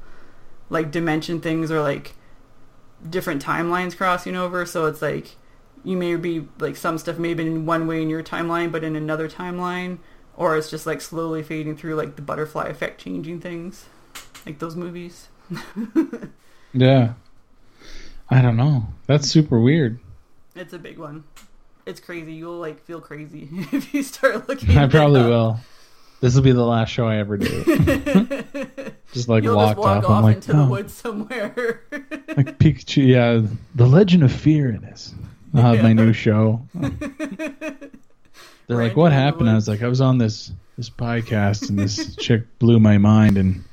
like 0.72 0.90
dimension 0.90 1.40
things 1.40 1.70
are 1.70 1.82
like 1.82 2.16
different 3.10 3.44
timelines 3.44 3.96
crossing 3.96 4.36
over. 4.36 4.66
So 4.66 4.86
it's 4.86 5.02
like 5.02 5.36
you 5.84 5.96
may 5.96 6.16
be 6.16 6.48
like 6.60 6.76
some 6.76 6.98
stuff 6.98 7.18
may 7.18 7.30
have 7.30 7.38
been 7.38 7.48
in 7.48 7.66
one 7.66 7.88
way 7.88 8.02
in 8.02 8.10
your 8.10 8.24
timeline, 8.24 8.72
but 8.72 8.84
in 8.84 8.96
another 8.96 9.30
timeline, 9.30 10.00
or 10.36 10.58
it's 10.58 10.70
just 10.70 10.86
like 10.86 11.02
slowly 11.02 11.44
fading 11.44 11.78
through, 11.78 11.96
like 11.96 12.16
the 12.16 12.22
butterfly 12.22 12.68
effect 12.68 13.00
changing 13.00 13.40
things, 13.40 13.86
like 14.46 14.60
those 14.60 14.76
movies. 14.76 15.30
yeah. 16.74 17.14
I 18.30 18.42
don't 18.42 18.58
know. 18.58 18.88
That's 19.06 19.28
super 19.28 19.60
weird. 19.60 20.00
It's 20.56 20.74
a 20.74 20.80
big 20.80 20.98
one. 20.98 21.24
It's 21.86 22.00
crazy. 22.00 22.34
You'll 22.34 22.58
like 22.58 22.84
feel 22.84 23.00
crazy 23.00 23.48
if 23.72 23.94
you 23.94 24.02
start 24.02 24.50
looking. 24.50 24.78
I 24.78 24.88
probably 24.88 25.22
up. 25.22 25.28
will. 25.28 25.60
This 26.26 26.34
will 26.34 26.42
be 26.42 26.54
the 26.54 26.66
last 26.66 26.90
show 26.90 27.06
I 27.06 27.18
ever 27.18 27.38
do. 27.38 27.46
just 29.14 29.30
like 29.30 29.44
You'll 29.44 29.58
locked 29.58 29.78
just 29.78 29.78
walk 29.78 29.98
off. 29.98 30.06
off 30.06 30.10
I'm 30.10 30.24
like, 30.24 30.38
into 30.38 30.54
the 30.54 30.64
oh. 30.64 30.68
woods 30.70 30.92
somewhere. 30.92 31.84
like 31.92 32.58
Pikachu. 32.58 33.06
Yeah, 33.06 33.48
the 33.76 33.86
Legend 33.86 34.24
of 34.24 34.32
Fear 34.32 34.72
in 34.72 34.82
this. 34.82 35.14
I'll 35.54 35.76
have 35.76 35.84
my 35.84 35.94
new 35.94 36.14
show. 36.14 36.68
They're 36.74 37.78
like, 38.70 38.96
"What 38.96 39.12
happened?" 39.12 39.52
I 39.52 39.54
was 39.54 39.68
like, 39.68 39.84
"I 39.84 39.88
was 39.88 40.02
on 40.02 40.18
this 40.18 40.52
this 40.78 40.90
podcast, 40.90 41.70
and 41.70 41.78
this 41.78 42.16
chick 42.16 42.58
blew 42.58 42.80
my 42.80 42.98
mind, 42.98 43.38
and 43.38 43.64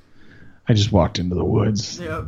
I 0.69 0.75
just 0.75 0.93
walked 0.93 1.19
into 1.19 1.35
the 1.35 1.47
woods. 1.47 1.99
yep. 1.99 2.27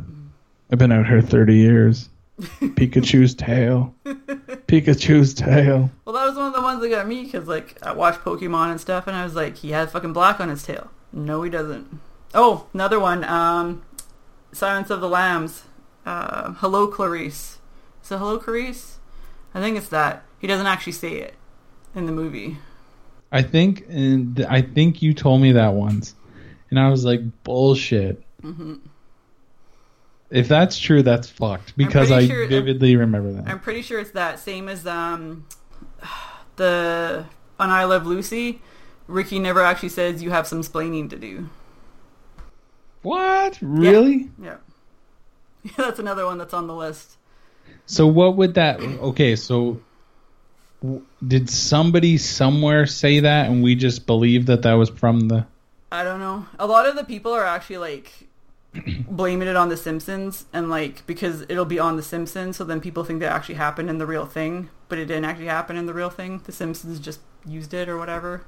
I've 0.71 0.79
been 0.79 0.91
out 0.91 1.05
here 1.05 1.21
thirty 1.21 1.57
years. 1.57 2.09
Pikachu's 2.39 3.33
tail, 3.33 3.95
Pikachu's 4.05 5.33
tail. 5.33 5.89
Well, 6.03 6.15
that 6.15 6.25
was 6.25 6.35
one 6.35 6.47
of 6.47 6.53
the 6.53 6.61
ones 6.61 6.81
that 6.81 6.89
got 6.89 7.07
me 7.07 7.23
because 7.23 7.47
like 7.47 7.77
I 7.81 7.93
watched 7.93 8.19
Pokemon 8.19 8.71
and 8.71 8.81
stuff, 8.81 9.07
and 9.07 9.15
I 9.15 9.23
was 9.23 9.35
like, 9.35 9.57
he 9.57 9.71
had 9.71 9.89
fucking 9.89 10.13
black 10.13 10.39
on 10.39 10.49
his 10.49 10.63
tail. 10.63 10.91
No, 11.13 11.43
he 11.43 11.49
doesn't. 11.49 11.99
Oh, 12.33 12.67
another 12.73 12.99
one. 12.99 13.23
Um, 13.23 13.83
Silence 14.51 14.89
of 14.89 14.99
the 15.01 15.07
Lambs. 15.07 15.63
Uh, 16.05 16.53
hello, 16.55 16.87
Clarice. 16.87 17.59
So 18.01 18.17
hello, 18.17 18.37
Clarice. 18.37 18.99
I 19.53 19.61
think 19.61 19.77
it's 19.77 19.89
that. 19.89 20.23
He 20.39 20.47
doesn't 20.47 20.67
actually 20.67 20.93
say 20.93 21.13
it 21.13 21.35
in 21.95 22.05
the 22.05 22.11
movie. 22.11 22.57
I 23.31 23.41
think, 23.41 23.85
and 23.89 24.45
I 24.49 24.61
think 24.61 25.01
you 25.01 25.13
told 25.13 25.41
me 25.41 25.53
that 25.53 25.73
once, 25.73 26.15
and 26.69 26.79
I 26.79 26.89
was 26.89 27.05
like, 27.05 27.21
"Bullshit." 27.43 28.21
If 30.31 30.47
that's 30.47 30.77
true, 30.79 31.03
that's 31.03 31.29
fucked 31.29 31.77
because 31.77 32.11
I 32.11 32.27
sure- 32.27 32.47
vividly 32.47 32.95
remember 32.95 33.31
that. 33.33 33.47
I'm 33.47 33.59
pretty 33.59 33.81
sure 33.81 33.99
it's 33.99 34.11
that 34.11 34.39
same 34.39 34.67
as 34.69 34.85
um 34.87 35.45
the 36.55 37.25
on 37.59 37.69
I 37.69 37.83
Love 37.85 38.05
Lucy. 38.05 38.61
Ricky 39.07 39.37
never 39.37 39.61
actually 39.61 39.89
says 39.89 40.23
you 40.23 40.31
have 40.31 40.47
some 40.47 40.61
splaining 40.61 41.09
to 41.11 41.15
do. 41.15 41.47
what? 43.01 43.57
Really? 43.61 44.29
Yeah. 44.41 44.55
Yeah, 45.63 45.71
that's 45.77 45.99
another 45.99 46.25
one 46.25 46.37
that's 46.37 46.53
on 46.53 46.67
the 46.67 46.75
list. 46.75 47.17
So 47.85 48.07
what 48.07 48.35
would 48.37 48.55
that? 48.55 48.79
Okay, 48.81 49.35
so 49.35 49.79
w- 50.81 51.03
did 51.25 51.49
somebody 51.49 52.17
somewhere 52.17 52.85
say 52.87 53.19
that, 53.19 53.47
and 53.49 53.63
we 53.63 53.75
just 53.75 54.07
believe 54.07 54.47
that 54.47 54.63
that 54.63 54.73
was 54.73 54.89
from 54.89 55.27
the? 55.27 55.45
I 55.91 56.03
don't 56.03 56.19
know. 56.19 56.47
A 56.57 56.65
lot 56.65 56.87
of 56.87 56.95
the 56.95 57.03
people 57.03 57.31
are 57.31 57.45
actually 57.45 57.77
like 57.77 58.27
blaming 59.09 59.47
it 59.47 59.55
on 59.55 59.69
The 59.69 59.77
Simpsons 59.77 60.45
and 60.53 60.69
like 60.69 61.05
because 61.07 61.41
it'll 61.49 61.65
be 61.65 61.79
on 61.79 61.95
The 61.97 62.03
Simpsons, 62.03 62.57
so 62.57 62.63
then 62.63 62.81
people 62.81 63.03
think 63.03 63.19
that 63.21 63.31
actually 63.31 63.55
happened 63.55 63.89
in 63.89 63.97
the 63.97 64.05
real 64.05 64.25
thing, 64.25 64.69
but 64.89 64.97
it 64.97 65.05
didn't 65.05 65.25
actually 65.25 65.47
happen 65.47 65.75
in 65.77 65.85
the 65.85 65.93
real 65.93 66.09
thing. 66.09 66.41
The 66.45 66.51
Simpsons 66.51 66.99
just 66.99 67.19
used 67.45 67.73
it 67.73 67.87
or 67.89 67.97
whatever. 67.97 68.43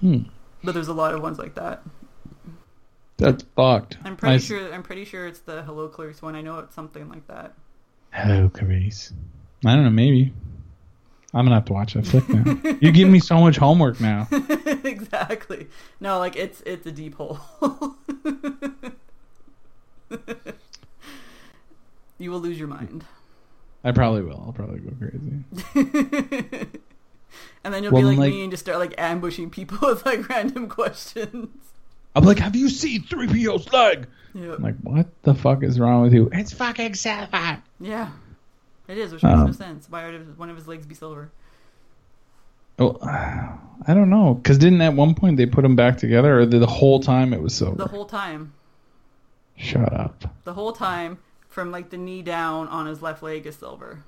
Hmm, 0.00 0.22
But 0.62 0.72
there's 0.72 0.88
a 0.88 0.92
lot 0.94 1.14
of 1.14 1.22
ones 1.22 1.38
like 1.38 1.54
that. 1.54 1.82
that's 3.16 3.44
fucked. 3.56 3.96
I'm 4.04 4.16
pretty 4.16 4.36
s- 4.36 4.44
sure. 4.44 4.72
I'm 4.72 4.82
pretty 4.82 5.04
sure 5.04 5.26
it's 5.26 5.40
the 5.40 5.62
Hello 5.62 5.88
Clarice 5.88 6.20
one. 6.22 6.34
I 6.36 6.42
know 6.42 6.58
it's 6.58 6.74
something 6.74 7.08
like 7.08 7.26
that. 7.28 7.54
Hello, 8.12 8.48
Clarice. 8.52 9.12
I 9.64 9.74
don't 9.74 9.84
know. 9.84 9.90
Maybe 9.90 10.32
I'm 11.36 11.44
gonna 11.44 11.56
have 11.56 11.66
to 11.66 11.72
watch 11.74 11.94
that 11.94 12.06
flick 12.06 12.28
now. 12.28 12.76
you 12.80 12.90
give 12.92 13.08
me 13.08 13.18
so 13.20 13.38
much 13.40 13.56
homework 13.56 14.00
now. 14.00 14.26
exactly. 14.84 15.66
No, 16.00 16.18
like 16.18 16.34
it's 16.36 16.62
it's 16.64 16.86
a 16.86 16.92
deep 16.92 17.14
hole. 17.16 17.38
you 22.18 22.30
will 22.30 22.40
lose 22.40 22.58
your 22.58 22.68
mind, 22.68 23.04
I 23.84 23.92
probably 23.92 24.22
will. 24.22 24.42
I'll 24.46 24.52
probably 24.52 24.80
go 24.80 24.92
crazy. 24.98 25.44
and 27.64 27.74
then 27.74 27.82
you'll 27.84 27.92
Well, 27.92 28.02
be 28.02 28.08
like, 28.08 28.18
like- 28.18 28.32
me 28.32 28.42
and 28.42 28.50
just 28.50 28.64
start 28.64 28.78
like 28.78 28.94
ambushing 28.98 29.50
people 29.50 29.78
with 29.88 30.04
like 30.06 30.28
random 30.28 30.68
questions. 30.68 31.48
I'm 32.14 32.24
like, 32.24 32.38
have 32.38 32.56
you 32.56 32.70
seen 32.70 33.02
3PO's 33.02 33.70
leg? 33.74 34.06
Yeah, 34.34 34.54
I'm 34.54 34.62
like, 34.62 34.76
what 34.82 35.06
the 35.22 35.34
fuck 35.34 35.62
is 35.62 35.78
wrong 35.78 36.00
with 36.02 36.14
you? 36.14 36.30
It's 36.32 36.50
fucking 36.52 36.94
silver. 36.94 37.62
yeah, 37.78 38.10
it 38.88 38.98
is, 38.98 39.12
which 39.12 39.22
makes 39.22 39.34
Um, 39.38 39.46
no 39.46 39.52
sense. 39.52 39.86
Why 39.90 40.10
would 40.10 40.38
one 40.38 40.50
of 40.50 40.56
his 40.56 40.66
legs 40.68 40.86
be 40.86 40.94
silver? 40.94 41.30
Oh, 42.78 42.98
I 43.02 43.94
don't 43.94 44.10
know. 44.10 44.34
Because 44.34 44.58
didn't 44.58 44.82
at 44.82 44.92
one 44.94 45.14
point 45.14 45.36
they 45.38 45.46
put 45.46 45.62
them 45.62 45.76
back 45.76 45.96
together, 45.98 46.40
or 46.40 46.46
the, 46.46 46.58
the 46.58 46.66
whole 46.66 47.00
time 47.00 47.32
it 47.32 47.40
was 47.40 47.54
silver? 47.54 47.76
The 47.76 47.88
whole 47.88 48.04
time, 48.04 48.52
Shut 49.56 49.92
up. 49.92 50.24
the 50.44 50.52
whole 50.52 50.72
time, 50.72 51.18
from 51.48 51.70
like 51.72 51.88
the 51.90 51.96
knee 51.96 52.20
down 52.22 52.68
on 52.68 52.86
his 52.86 53.00
left 53.00 53.22
leg 53.22 53.46
is 53.46 53.56
silver. 53.56 54.02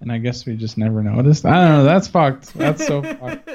And 0.00 0.10
I 0.10 0.18
guess 0.18 0.44
we 0.46 0.56
just 0.56 0.76
never 0.78 1.02
noticed. 1.02 1.44
I 1.44 1.52
don't 1.54 1.78
know. 1.78 1.84
That's 1.84 2.08
fucked. 2.08 2.54
That's 2.54 2.86
so 2.86 3.02
fucked. 3.02 3.48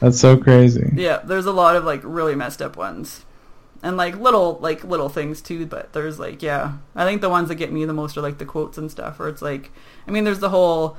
That's 0.00 0.18
so 0.18 0.36
crazy. 0.36 0.90
Yeah, 0.94 1.18
there's 1.18 1.46
a 1.46 1.52
lot 1.52 1.76
of 1.76 1.84
like 1.84 2.00
really 2.04 2.34
messed 2.34 2.62
up 2.62 2.76
ones. 2.76 3.24
And 3.82 3.96
like 3.96 4.18
little 4.18 4.58
like 4.60 4.84
little 4.84 5.08
things 5.08 5.40
too, 5.40 5.64
but 5.66 5.92
there's 5.92 6.18
like 6.18 6.42
yeah. 6.42 6.74
I 6.94 7.06
think 7.06 7.20
the 7.20 7.30
ones 7.30 7.48
that 7.48 7.54
get 7.54 7.72
me 7.72 7.84
the 7.84 7.94
most 7.94 8.16
are 8.16 8.20
like 8.20 8.38
the 8.38 8.44
quotes 8.44 8.76
and 8.76 8.90
stuff 8.90 9.18
where 9.18 9.28
it's 9.28 9.42
like 9.42 9.70
I 10.06 10.10
mean 10.10 10.24
there's 10.24 10.40
the 10.40 10.50
whole 10.50 10.96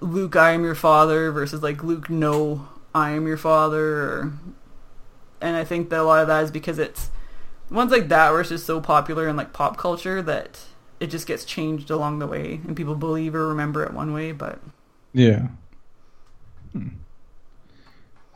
Luke 0.00 0.34
I 0.36 0.52
am 0.52 0.64
your 0.64 0.74
father 0.74 1.30
versus 1.30 1.62
like 1.62 1.84
Luke 1.84 2.08
no 2.08 2.68
I 2.94 3.10
am 3.10 3.26
your 3.26 3.36
father 3.36 4.02
or, 4.02 4.32
and 5.40 5.56
I 5.56 5.64
think 5.64 5.90
that 5.90 6.00
a 6.00 6.04
lot 6.04 6.22
of 6.22 6.28
that 6.28 6.44
is 6.44 6.50
because 6.50 6.78
it's 6.78 7.10
ones 7.70 7.90
like 7.90 8.08
that 8.08 8.30
where 8.30 8.40
it's 8.40 8.50
just 8.50 8.66
so 8.66 8.80
popular 8.80 9.28
in 9.28 9.36
like 9.36 9.52
pop 9.52 9.76
culture 9.76 10.22
that 10.22 10.60
it 11.00 11.08
just 11.08 11.26
gets 11.26 11.44
changed 11.44 11.90
along 11.90 12.20
the 12.20 12.26
way 12.26 12.60
and 12.66 12.76
people 12.76 12.94
believe 12.94 13.34
or 13.34 13.48
remember 13.48 13.84
it 13.84 13.92
one 13.92 14.12
way 14.12 14.32
but 14.32 14.60
Yeah. 15.12 15.48
Hmm. 16.72 16.88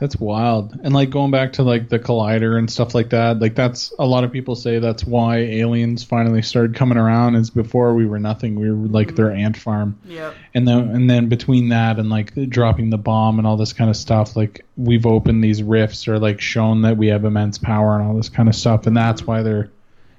That's 0.00 0.14
wild. 0.16 0.78
And 0.84 0.94
like 0.94 1.10
going 1.10 1.32
back 1.32 1.54
to 1.54 1.64
like 1.64 1.88
the 1.88 1.98
collider 1.98 2.56
and 2.56 2.70
stuff 2.70 2.94
like 2.94 3.10
that, 3.10 3.40
like 3.40 3.56
that's 3.56 3.92
a 3.98 4.06
lot 4.06 4.22
of 4.22 4.30
people 4.30 4.54
say 4.54 4.78
that's 4.78 5.04
why 5.04 5.38
aliens 5.38 6.04
finally 6.04 6.40
started 6.40 6.76
coming 6.76 6.96
around 6.96 7.34
is 7.34 7.50
before 7.50 7.94
we 7.94 8.06
were 8.06 8.20
nothing. 8.20 8.60
We 8.60 8.70
were 8.70 8.86
like 8.86 9.16
their 9.16 9.26
mm-hmm. 9.26 9.40
ant 9.40 9.56
farm. 9.56 9.98
yep. 10.04 10.34
And 10.54 10.68
then 10.68 10.90
and 10.90 11.10
then 11.10 11.28
between 11.28 11.70
that 11.70 11.98
and 11.98 12.10
like 12.10 12.32
dropping 12.48 12.90
the 12.90 12.98
bomb 12.98 13.38
and 13.38 13.46
all 13.46 13.56
this 13.56 13.72
kind 13.72 13.90
of 13.90 13.96
stuff, 13.96 14.36
like 14.36 14.64
we've 14.76 15.04
opened 15.04 15.42
these 15.42 15.64
rifts 15.64 16.06
or 16.06 16.20
like 16.20 16.40
shown 16.40 16.82
that 16.82 16.96
we 16.96 17.08
have 17.08 17.24
immense 17.24 17.58
power 17.58 17.98
and 17.98 18.06
all 18.06 18.14
this 18.14 18.28
kind 18.28 18.48
of 18.48 18.54
stuff 18.54 18.86
and 18.86 18.96
that's 18.96 19.22
mm-hmm. 19.22 19.30
why 19.32 19.42
they're 19.42 19.70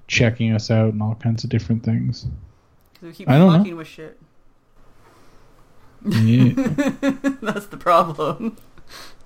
checking 0.07 0.53
us 0.53 0.69
out 0.69 0.91
and 0.91 1.01
all 1.01 1.15
kinds 1.15 1.45
of 1.45 1.49
different 1.49 1.83
things. 1.83 2.23
'Cause 2.95 3.03
we 3.03 3.11
keep 3.13 3.29
I 3.29 3.37
don't 3.37 3.53
know. 3.53 3.59
fucking 3.59 3.77
with 3.77 3.87
shit. 3.87 4.19
Yeah. 6.05 6.51
That's 7.41 7.67
the 7.67 7.77
problem. 7.77 8.57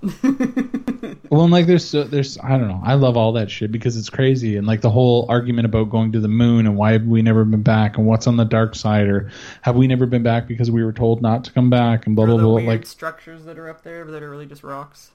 Well, 1.30 1.42
and 1.42 1.52
like 1.52 1.66
there's 1.66 1.84
so, 1.88 2.04
there's 2.04 2.38
I 2.38 2.50
don't 2.50 2.68
know. 2.68 2.80
I 2.84 2.94
love 2.94 3.16
all 3.16 3.32
that 3.32 3.50
shit 3.50 3.72
because 3.72 3.96
it's 3.96 4.10
crazy 4.10 4.56
and 4.56 4.66
like 4.66 4.82
the 4.82 4.90
whole 4.90 5.26
argument 5.28 5.66
about 5.66 5.90
going 5.90 6.12
to 6.12 6.20
the 6.20 6.28
moon 6.28 6.66
and 6.66 6.76
why 6.76 6.92
have 6.92 7.04
we 7.04 7.22
never 7.22 7.44
been 7.44 7.62
back 7.62 7.96
and 7.96 8.06
what's 8.06 8.26
on 8.26 8.36
the 8.36 8.44
dark 8.44 8.74
side 8.74 9.08
or 9.08 9.30
have 9.62 9.74
we 9.74 9.86
never 9.88 10.06
been 10.06 10.22
back 10.22 10.46
because 10.46 10.70
we 10.70 10.84
were 10.84 10.92
told 10.92 11.22
not 11.22 11.44
to 11.44 11.52
come 11.52 11.70
back 11.70 12.06
and 12.06 12.14
blah 12.14 12.26
blah 12.26 12.36
blah. 12.36 12.60
Like 12.60 12.86
structures 12.86 13.44
that 13.46 13.58
are 13.58 13.68
up 13.68 13.82
there 13.82 14.04
that 14.04 14.22
are 14.22 14.30
really 14.30 14.46
just 14.46 14.62
rocks. 14.62 15.10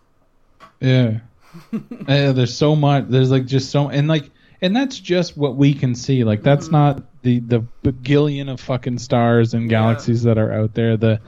yeah, 0.82 1.20
yeah. 2.08 2.32
There's 2.34 2.56
so 2.58 2.76
much. 2.76 3.06
There's 3.08 3.32
like 3.32 3.46
just 3.46 3.70
so 3.72 3.90
and 3.90 4.08
like 4.08 4.30
and 4.62 4.76
that's 4.76 5.00
just 5.00 5.38
what 5.38 5.56
we 5.56 5.74
can 5.74 5.96
see. 5.96 6.24
Like 6.24 6.44
that's 6.44 6.68
Mhm. 6.70 6.72
not 6.74 7.04
the 7.22 7.40
the 7.40 7.60
billion 7.92 8.50
of 8.50 8.60
fucking 8.60 8.98
stars 8.98 9.54
and 9.54 9.64
Yeah. 9.64 9.70
galaxies 9.80 10.24
that 10.24 10.38
are 10.38 10.52
out 10.52 10.74
there. 10.74 10.98
The 10.98 11.22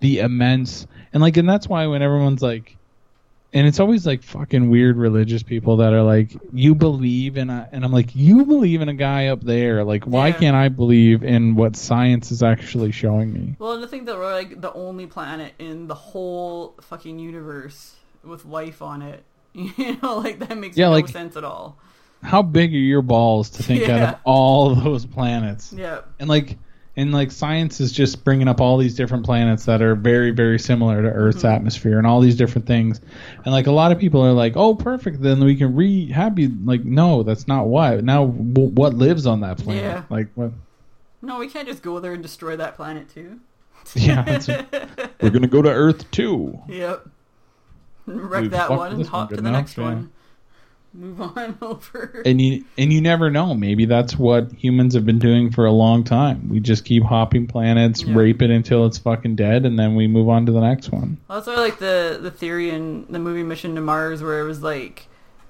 the 0.00 0.20
immense 0.20 0.86
and 1.12 1.22
like 1.22 1.36
and 1.36 1.48
that's 1.48 1.66
why 1.68 1.86
when 1.86 2.02
everyone's 2.02 2.42
like 2.42 2.76
and 3.52 3.66
it's 3.66 3.80
always 3.80 4.06
like 4.06 4.22
fucking 4.22 4.70
weird 4.70 4.96
religious 4.96 5.42
people 5.42 5.78
that 5.78 5.92
are 5.92 6.02
like 6.02 6.30
you 6.52 6.74
believe 6.74 7.36
in 7.36 7.50
a 7.50 7.68
and 7.72 7.84
i'm 7.84 7.90
like 7.92 8.14
you 8.14 8.44
believe 8.44 8.80
in 8.80 8.88
a 8.88 8.94
guy 8.94 9.26
up 9.26 9.40
there 9.40 9.82
like 9.84 10.04
why 10.04 10.28
Yeah. 10.28 10.38
can't 10.38 10.56
i 10.56 10.68
believe 10.68 11.24
in 11.24 11.56
what 11.56 11.74
science 11.76 12.30
is 12.30 12.42
actually 12.44 12.92
showing 12.92 13.32
me 13.32 13.56
Well, 13.58 13.72
and 13.72 13.84
I 13.84 13.88
think 13.88 14.06
that 14.06 14.16
we're 14.16 14.32
like 14.32 14.60
the 14.60 14.72
only 14.72 15.06
planet 15.06 15.52
in 15.58 15.88
the 15.88 15.94
whole 15.96 16.74
fucking 16.80 17.18
universe 17.18 17.96
with 18.22 18.44
life 18.44 18.82
on 18.82 19.02
it. 19.02 19.24
You 19.54 19.98
know, 20.00 20.18
like 20.18 20.38
that 20.40 20.56
makes 20.56 20.76
Yeah, 20.76 20.86
no 20.86 20.92
like- 20.92 21.08
sense 21.08 21.36
at 21.36 21.42
all. 21.42 21.76
how 22.22 22.42
big 22.42 22.72
are 22.72 22.76
your 22.76 23.02
balls 23.02 23.50
to 23.50 23.62
think 23.64 23.88
out 23.88 24.14
of 24.14 24.20
all 24.24 24.74
those 24.76 25.04
planets 25.06 25.72
Yeah. 25.72 26.02
and 26.20 26.28
like 26.28 26.56
and 26.96 27.12
like 27.12 27.30
science 27.30 27.80
is 27.80 27.92
just 27.92 28.24
bringing 28.24 28.48
up 28.48 28.60
all 28.60 28.76
these 28.76 28.94
different 28.96 29.24
planets 29.24 29.64
that 29.64 29.80
are 29.80 29.94
very 29.94 30.30
very 30.32 30.58
similar 30.58 31.00
to 31.02 31.08
earth's 31.08 31.42
Mhm. 31.44 31.54
atmosphere 31.54 31.98
and 31.98 32.06
all 32.06 32.20
these 32.20 32.36
different 32.36 32.66
things 32.66 33.00
and 33.44 33.52
like 33.52 33.66
a 33.68 33.72
lot 33.72 33.92
of 33.92 33.98
people 33.98 34.20
are 34.20 34.32
like 34.32 34.54
oh 34.56 34.74
perfect 34.74 35.22
then 35.22 35.38
we 35.44 35.54
can 35.54 35.74
re-have 35.74 36.38
you 36.38 36.50
like 36.64 36.84
no 36.84 37.22
that's 37.22 37.46
not 37.46 37.66
why 37.68 37.96
now 37.96 38.26
w- 38.26 38.70
what 38.70 38.94
lives 38.94 39.24
on 39.26 39.40
that 39.40 39.58
planet 39.58 39.82
Yeah. 39.84 40.02
like 40.10 40.28
what 40.34 40.52
No, 41.22 41.38
we 41.38 41.48
can't 41.48 41.68
just 41.68 41.82
go 41.82 42.00
there 42.00 42.12
and 42.14 42.22
destroy 42.22 42.56
that 42.56 42.76
planet 42.76 43.08
too. 43.08 43.38
Yeah, 43.94 44.22
that's- 44.22 44.48
we're 45.22 45.30
gonna 45.30 45.46
go 45.46 45.62
to 45.62 45.70
earth 45.70 46.10
too 46.10 46.58
Yep. 46.68 47.06
Wreck 48.06 48.42
We've 48.42 48.50
that 48.50 48.70
one 48.70 48.92
and 48.92 49.00
this 49.00 49.10
one 49.10 49.20
hop 49.20 49.28
to 49.30 49.36
good 49.36 49.44
the 49.44 49.48
enough, 49.48 49.60
next 49.60 49.78
yeah. 49.78 49.84
one. 49.84 50.10
Move 50.92 51.20
on 51.36 51.56
over. 51.62 52.22
and 52.26 52.40
you 52.40 52.64
and 52.76 52.92
you 52.92 53.00
never 53.00 53.30
know 53.30 53.54
maybe 53.54 53.84
that's 53.84 54.16
what 54.18 54.50
humans 54.52 54.92
have 54.94 55.06
been 55.06 55.20
doing 55.20 55.52
for 55.52 55.64
a 55.64 55.70
long 55.70 56.02
time 56.02 56.48
we 56.48 56.58
just 56.58 56.84
keep 56.84 57.04
hopping 57.04 57.46
planets 57.46 58.02
Yeah. 58.02 58.16
rape 58.16 58.42
it 58.42 58.50
until 58.50 58.86
it's 58.86 58.98
fucking 58.98 59.36
dead 59.36 59.64
and 59.64 59.78
then 59.78 59.94
we 59.94 60.08
move 60.08 60.28
on 60.28 60.46
to 60.46 60.52
the 60.52 60.60
next 60.60 60.90
one 60.90 61.18
Also, 61.30 61.52
I 61.52 61.60
like 61.60 61.78
the 61.78 62.18
the 62.20 62.30
theory 62.32 62.70
in 62.70 63.06
the 63.08 63.20
movie 63.20 63.44
Mission 63.44 63.76
to 63.76 63.80
Mars 63.80 64.20
where 64.20 64.40
it 64.40 64.44
was 64.44 64.62
like 64.64 65.06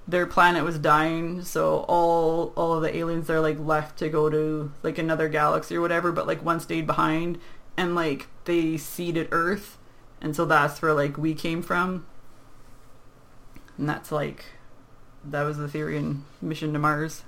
their 0.06 0.26
planet 0.26 0.64
was 0.64 0.76
dying, 0.78 1.42
so 1.42 1.84
all 1.88 2.52
all 2.56 2.74
of 2.74 2.82
the 2.82 2.94
aliens 2.96 3.30
are 3.30 3.40
like 3.40 3.58
left 3.60 3.96
to 4.00 4.08
go 4.08 4.28
to 4.28 4.72
like 4.82 4.98
another 4.98 5.28
galaxy 5.28 5.76
or 5.76 5.80
whatever, 5.80 6.10
but 6.10 6.26
like 6.26 6.44
one 6.44 6.58
stayed 6.58 6.84
behind, 6.86 7.38
and 7.76 7.94
like 7.94 8.26
they 8.44 8.76
seeded 8.76 9.28
Earth, 9.30 9.78
and 10.20 10.34
so 10.34 10.44
that's 10.44 10.82
where 10.82 10.92
like 10.94 11.16
we 11.16 11.32
came 11.32 11.62
from, 11.62 12.06
and 13.78 13.88
that's 13.88 14.10
like 14.10 14.44
that 15.24 15.42
was 15.42 15.58
the 15.58 15.68
theory 15.68 15.96
in 15.96 16.24
Mission 16.40 16.72
to 16.72 16.78
Mars. 16.78 17.24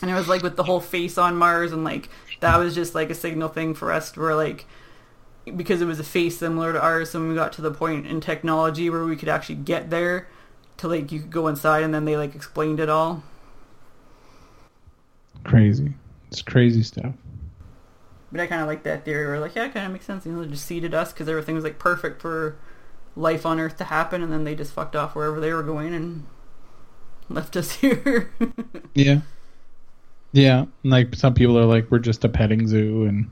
And 0.00 0.10
it 0.10 0.14
was 0.14 0.28
like 0.28 0.42
with 0.42 0.56
the 0.56 0.64
whole 0.64 0.80
face 0.80 1.16
on 1.16 1.36
Mars, 1.36 1.72
and 1.72 1.84
like 1.84 2.08
that 2.40 2.56
was 2.56 2.74
just 2.74 2.94
like 2.94 3.10
a 3.10 3.14
signal 3.14 3.48
thing 3.48 3.74
for 3.74 3.92
us. 3.92 4.12
To 4.12 4.20
where 4.20 4.34
like 4.34 4.66
because 5.56 5.80
it 5.80 5.86
was 5.86 6.00
a 6.00 6.04
face 6.04 6.38
similar 6.38 6.72
to 6.72 6.80
ours. 6.80 7.14
and 7.14 7.28
we 7.28 7.34
got 7.34 7.52
to 7.54 7.62
the 7.62 7.70
point 7.70 8.06
in 8.06 8.20
technology 8.20 8.88
where 8.90 9.04
we 9.04 9.16
could 9.16 9.28
actually 9.28 9.56
get 9.56 9.90
there, 9.90 10.28
to 10.78 10.88
like 10.88 11.12
you 11.12 11.20
could 11.20 11.30
go 11.30 11.46
inside, 11.48 11.82
and 11.82 11.94
then 11.94 12.04
they 12.04 12.16
like 12.16 12.34
explained 12.34 12.80
it 12.80 12.88
all. 12.88 13.22
crazy 15.44 15.92
it's 16.30 16.42
crazy 16.42 16.82
stuff 16.82 17.14
But 18.30 18.40
I 18.40 18.46
kind 18.46 18.62
of 18.62 18.66
like 18.68 18.84
that 18.84 19.04
theory. 19.04 19.26
Where 19.26 19.40
like, 19.40 19.54
yeah, 19.54 19.66
it 19.66 19.74
kind 19.74 19.86
of 19.86 19.92
makes 19.92 20.06
sense. 20.06 20.26
You 20.26 20.32
know, 20.32 20.42
they 20.42 20.50
just 20.50 20.66
seeded 20.66 20.94
us 20.94 21.12
because 21.12 21.28
everything 21.28 21.54
was 21.54 21.64
like 21.64 21.78
perfect 21.78 22.20
for 22.22 22.56
life 23.14 23.44
on 23.44 23.60
Earth 23.60 23.76
to 23.78 23.84
happen, 23.84 24.22
and 24.22 24.32
then 24.32 24.44
they 24.44 24.54
just 24.54 24.72
fucked 24.72 24.96
off 24.96 25.14
wherever 25.14 25.38
they 25.40 25.52
were 25.52 25.62
going 25.62 25.94
and 25.94 26.24
left 27.28 27.56
us 27.56 27.72
here. 27.80 28.30
yeah 28.94 29.20
Yeah, 30.32 30.66
like 30.84 31.14
some 31.14 31.34
people 31.34 31.58
are 31.58 31.64
like, 31.66 31.90
we're 31.90 31.98
just 31.98 32.24
a 32.24 32.28
petting 32.28 32.66
zoo, 32.68 33.04
and 33.04 33.30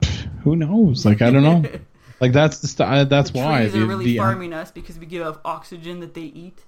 pff, 0.00 0.28
who 0.42 0.56
knows? 0.56 1.04
Like 1.06 1.22
I 1.22 1.30
don't 1.30 1.42
know. 1.42 1.64
like 2.20 2.32
that's 2.32 2.58
the 2.58 2.68
st- 2.68 2.88
uh, 2.88 3.04
that's 3.04 3.30
the 3.30 3.38
why 3.38 3.60
trees 3.62 3.72
the, 3.72 3.82
are 3.82 3.86
really 3.86 4.04
the- 4.04 4.18
farming 4.18 4.52
us 4.52 4.70
because 4.70 4.98
we 4.98 5.06
give 5.06 5.26
off 5.26 5.38
oxygen 5.44 6.00
that 6.00 6.14
they 6.14 6.22
eat. 6.22 6.58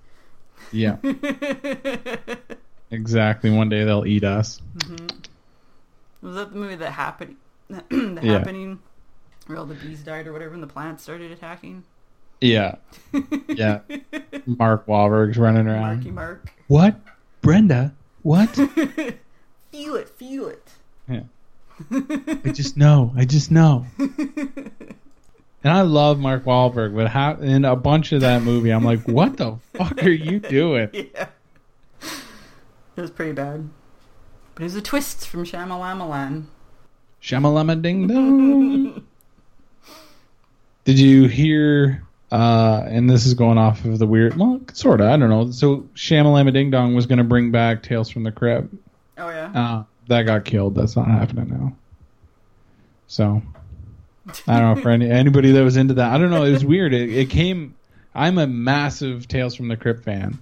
yeah, 0.72 0.96
exactly. 2.90 3.50
One 3.50 3.68
day 3.68 3.84
they'll 3.84 4.06
eat 4.06 4.24
us. 4.24 4.60
Mm-hmm. 4.78 5.06
Was 6.26 6.34
that 6.36 6.52
the 6.52 6.58
movie 6.58 6.76
that 6.76 6.92
happened? 6.92 7.36
the 7.68 8.20
Yeah. 8.22 8.38
happening, 8.38 8.78
where 9.46 9.58
all 9.58 9.66
the 9.66 9.74
bees 9.74 10.00
died 10.02 10.26
or 10.26 10.32
whatever, 10.32 10.54
and 10.54 10.62
the 10.62 10.66
plants 10.66 11.02
started 11.02 11.30
attacking. 11.32 11.84
Yeah, 12.40 12.76
yeah. 13.48 13.80
Mark 14.46 14.86
Wahlberg's 14.86 15.38
running 15.38 15.66
around. 15.66 15.96
Marky 15.96 16.10
Mark, 16.10 16.52
What, 16.68 17.00
Brenda? 17.40 17.94
What? 18.22 18.48
feel 19.70 19.94
it, 19.96 20.08
feel 20.10 20.48
it. 20.48 20.68
Yeah. 21.08 21.22
I 22.44 22.50
just 22.52 22.76
know. 22.76 23.12
I 23.16 23.24
just 23.24 23.50
know. 23.50 23.86
and 23.98 25.72
I 25.72 25.80
love 25.82 26.18
Mark 26.18 26.44
Wahlberg, 26.44 26.94
but 26.94 27.08
how 27.08 27.34
in 27.34 27.64
a 27.64 27.76
bunch 27.76 28.12
of 28.12 28.20
that 28.20 28.42
movie, 28.42 28.70
I'm 28.70 28.84
like, 28.84 29.06
what 29.08 29.36
the 29.38 29.56
fuck 29.74 30.02
are 30.02 30.10
you 30.10 30.40
doing? 30.40 30.88
Yeah, 31.14 31.28
it 32.96 33.00
was 33.00 33.10
pretty 33.10 33.32
bad. 33.32 33.68
But 34.54 34.62
it 34.62 34.64
was 34.66 34.76
a 34.76 34.82
twist 34.82 35.26
from 35.26 35.44
Shyamalamalan. 35.44 36.44
Shamalama 37.20 37.82
ding 37.82 38.06
dong. 38.06 39.04
Did 40.84 40.98
you 41.00 41.26
hear? 41.26 42.06
Uh, 42.34 42.84
and 42.88 43.08
this 43.08 43.26
is 43.26 43.34
going 43.34 43.58
off 43.58 43.84
of 43.84 44.00
the 44.00 44.08
weird, 44.08 44.36
well, 44.36 44.60
sort 44.72 45.00
of. 45.00 45.06
I 45.06 45.16
don't 45.16 45.28
know. 45.28 45.52
So 45.52 45.88
Shamalama 45.94 46.52
Ding 46.52 46.68
Dong 46.68 46.96
was 46.96 47.06
going 47.06 47.18
to 47.18 47.24
bring 47.24 47.52
back 47.52 47.84
Tales 47.84 48.10
from 48.10 48.24
the 48.24 48.32
Crypt. 48.32 48.74
Oh 49.16 49.28
yeah. 49.28 49.52
Uh, 49.54 49.84
that 50.08 50.22
got 50.22 50.44
killed. 50.44 50.74
That's 50.74 50.96
not 50.96 51.06
happening 51.06 51.48
now. 51.50 51.76
So 53.06 53.40
I 54.48 54.58
don't 54.58 54.74
know 54.74 54.82
for 54.82 54.90
any, 54.90 55.08
anybody 55.08 55.52
that 55.52 55.62
was 55.62 55.76
into 55.76 55.94
that. 55.94 56.12
I 56.12 56.18
don't 56.18 56.30
know. 56.30 56.42
It 56.42 56.50
was 56.50 56.64
weird. 56.64 56.92
It, 56.92 57.12
it 57.12 57.30
came. 57.30 57.76
I'm 58.16 58.38
a 58.38 58.48
massive 58.48 59.28
Tales 59.28 59.54
from 59.54 59.68
the 59.68 59.76
Crypt 59.76 60.02
fan, 60.02 60.36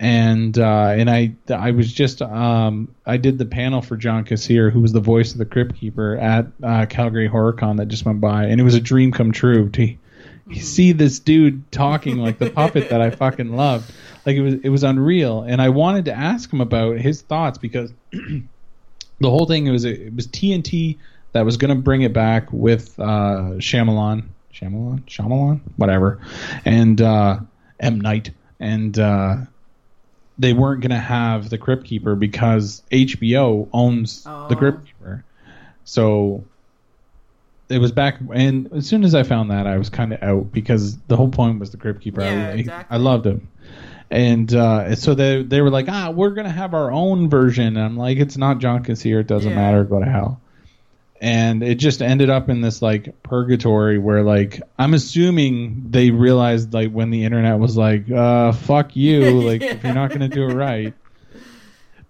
and 0.00 0.58
uh, 0.58 0.94
and 0.96 1.10
I 1.10 1.34
I 1.50 1.72
was 1.72 1.92
just 1.92 2.22
um 2.22 2.94
I 3.04 3.18
did 3.18 3.36
the 3.36 3.44
panel 3.44 3.82
for 3.82 3.98
John 3.98 4.24
Kassir, 4.24 4.72
who 4.72 4.80
was 4.80 4.94
the 4.94 5.00
voice 5.00 5.32
of 5.32 5.38
the 5.38 5.44
Crypt 5.44 5.74
Keeper 5.74 6.16
at 6.16 6.46
uh, 6.62 6.86
Calgary 6.86 7.28
HorrorCon 7.28 7.76
that 7.76 7.88
just 7.88 8.06
went 8.06 8.22
by, 8.22 8.44
and 8.44 8.58
it 8.58 8.64
was 8.64 8.74
a 8.74 8.80
dream 8.80 9.12
come 9.12 9.30
true 9.30 9.68
to 9.68 9.94
see 10.54 10.92
this 10.92 11.18
dude 11.18 11.70
talking 11.70 12.18
like 12.18 12.38
the 12.38 12.50
puppet 12.50 12.90
that 12.90 13.00
I 13.00 13.10
fucking 13.10 13.54
loved. 13.54 13.92
Like 14.26 14.36
it 14.36 14.42
was 14.42 14.54
it 14.54 14.68
was 14.68 14.82
unreal, 14.84 15.42
and 15.42 15.60
I 15.62 15.68
wanted 15.70 16.06
to 16.06 16.12
ask 16.12 16.52
him 16.52 16.60
about 16.60 16.98
his 16.98 17.22
thoughts 17.22 17.58
because 17.58 17.92
the 18.12 18.42
whole 19.30 19.46
thing 19.46 19.66
it 19.66 19.70
was 19.70 19.84
it 19.84 20.14
was 20.14 20.26
TNT 20.28 20.98
that 21.32 21.44
was 21.44 21.56
going 21.56 21.74
to 21.74 21.80
bring 21.82 22.02
it 22.02 22.12
back 22.12 22.52
with 22.52 22.98
uh, 22.98 23.56
Shyamalan, 23.58 24.24
Shyamalan, 24.52 25.04
Shyamalan, 25.04 25.60
whatever, 25.76 26.18
and 26.64 27.00
uh, 27.00 27.40
M 27.80 28.00
Night, 28.00 28.30
and 28.60 28.98
uh, 28.98 29.36
they 30.38 30.52
weren't 30.52 30.80
going 30.80 30.90
to 30.90 30.96
have 30.98 31.50
the 31.50 31.58
Crypt 31.58 31.84
Keeper 31.84 32.14
because 32.14 32.82
HBO 32.90 33.68
owns 33.72 34.24
the 34.24 34.30
Oh. 34.30 34.56
Crypt 34.56 34.86
Keeper, 34.86 35.24
so 35.84 36.44
it 37.68 37.78
was 37.78 37.92
back. 37.92 38.18
And 38.32 38.72
as 38.72 38.86
soon 38.86 39.04
as 39.04 39.14
I 39.14 39.22
found 39.22 39.50
that, 39.50 39.66
I 39.66 39.76
was 39.78 39.90
kind 39.90 40.12
of 40.12 40.22
out 40.22 40.52
because 40.52 40.96
the 41.08 41.16
whole 41.16 41.28
point 41.30 41.58
was 41.60 41.70
the 41.70 41.76
Crypt 41.76 42.00
Keeper. 42.00 42.22
Yeah, 42.22 42.48
I, 42.48 42.50
exactly. 42.52 42.94
I 42.94 42.98
loved 42.98 43.26
him 43.26 43.48
and 44.10 44.54
uh, 44.54 44.94
so 44.96 45.14
they 45.14 45.42
they 45.42 45.60
were 45.60 45.68
like, 45.70 45.86
ah, 45.88 46.10
we're 46.10 46.30
gonna 46.30 46.50
have 46.50 46.72
our 46.74 46.90
own 46.90 47.28
version. 47.28 47.76
And 47.76 47.78
I'm 47.78 47.96
like, 47.96 48.16
it's 48.18 48.36
not 48.38 48.58
John 48.58 48.82
here. 48.84 49.20
It 49.20 49.26
doesn't 49.26 49.50
Yeah. 49.50 49.56
matter. 49.56 49.84
Go 49.84 50.00
to 50.00 50.06
hell. 50.06 50.40
And 51.20 51.62
it 51.64 51.74
just 51.74 52.00
ended 52.00 52.30
up 52.30 52.48
in 52.48 52.60
this 52.60 52.80
like 52.80 53.22
purgatory 53.22 53.98
where 53.98 54.22
like 54.22 54.62
I'm 54.78 54.94
assuming 54.94 55.86
they 55.90 56.10
realized 56.10 56.72
like 56.72 56.90
when 56.92 57.10
the 57.10 57.24
internet 57.24 57.58
was 57.58 57.76
like, 57.76 58.10
uh, 58.10 58.52
fuck 58.52 58.94
you, 58.96 59.42
like 59.42 59.60
if 59.62 59.82
you're 59.84 59.92
not 59.94 60.10
gonna 60.10 60.28
do 60.28 60.44
it 60.48 60.54
right. 60.54 60.94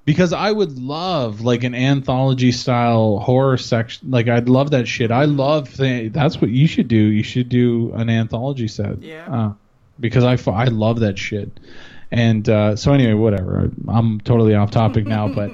Because 0.08 0.32
I 0.32 0.50
would 0.50 0.78
love 0.78 1.42
like 1.42 1.64
an 1.64 1.74
anthology 1.74 2.50
style 2.50 3.18
horror 3.18 3.58
section. 3.58 4.10
Like 4.10 4.26
I'd 4.26 4.48
love 4.48 4.70
that 4.70 4.88
shit. 4.88 5.10
I 5.10 5.26
love 5.26 5.76
th- 5.76 6.14
that's 6.14 6.40
what 6.40 6.50
you 6.50 6.66
should 6.66 6.88
do. 6.88 6.96
You 6.96 7.22
should 7.22 7.50
do 7.50 7.92
an 7.92 8.08
anthology 8.08 8.68
set. 8.68 9.02
Yeah. 9.02 9.26
Uh, 9.30 9.52
because 10.00 10.24
I 10.24 10.64
love 10.64 11.00
that 11.00 11.18
shit. 11.18 11.50
And 12.10 12.48
uh, 12.48 12.76
so 12.76 12.94
anyway, 12.94 13.12
whatever. 13.12 13.70
I'm 13.86 14.18
totally 14.22 14.54
off 14.54 14.70
topic 14.70 15.06
now, 15.06 15.28
but 15.34 15.50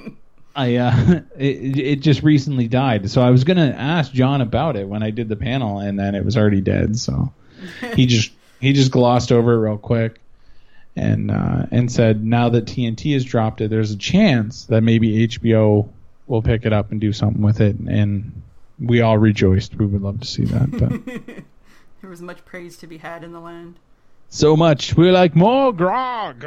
I 0.55 0.77
uh, 0.77 1.21
it, 1.37 1.77
it 1.77 1.97
just 1.97 2.23
recently 2.23 2.69
died. 2.69 3.11
So 3.11 3.23
I 3.23 3.31
was 3.31 3.43
gonna 3.43 3.75
ask 3.77 4.13
John 4.13 4.41
about 4.41 4.77
it 4.77 4.87
when 4.87 5.03
I 5.03 5.11
did 5.11 5.29
the 5.29 5.35
panel, 5.35 5.81
and 5.81 5.99
then 5.99 6.15
it 6.15 6.25
was 6.25 6.37
already 6.37 6.61
dead. 6.61 6.97
So 6.97 7.33
he 7.95 8.07
just 8.07 8.31
he 8.61 8.73
just 8.73 8.93
glossed 8.93 9.33
over 9.33 9.55
it 9.55 9.69
real 9.69 9.79
quick, 9.79 10.21
and 10.97 11.31
uh, 11.31 11.67
and 11.71 11.91
said 11.91 12.25
now 12.25 12.49
that 12.51 12.67
TNT 12.67 13.13
has 13.15 13.25
dropped 13.25 13.61
it, 13.61 13.71
there's 13.71 13.91
a 13.91 13.97
chance 13.97 14.65
that 14.67 14.83
maybe 14.83 15.27
HBO 15.29 15.89
will 16.27 16.43
pick 16.43 16.65
it 16.65 16.73
up 16.73 16.91
and 16.93 17.01
do 17.01 17.13
something 17.13 17.43
with 17.43 17.61
it. 17.61 17.77
And 17.77 18.43
we 18.79 19.01
all 19.01 19.19
rejoiced. 19.19 19.75
We 19.77 19.87
would 19.87 20.03
love 20.03 20.21
to 20.21 20.27
see 20.27 20.45
that, 20.45 20.71
but. 20.71 21.45
There 22.01 22.11
was 22.11 22.21
much 22.21 22.45
praise 22.45 22.77
to 22.79 22.87
be 22.87 22.99
had 22.99 23.25
in 23.25 23.33
the 23.33 23.41
land. 23.41 23.77
so 24.29 24.57
much. 24.59 24.95
We're 24.95 25.11
like 25.11 25.35
more 25.35 25.73
grog. 25.73 26.45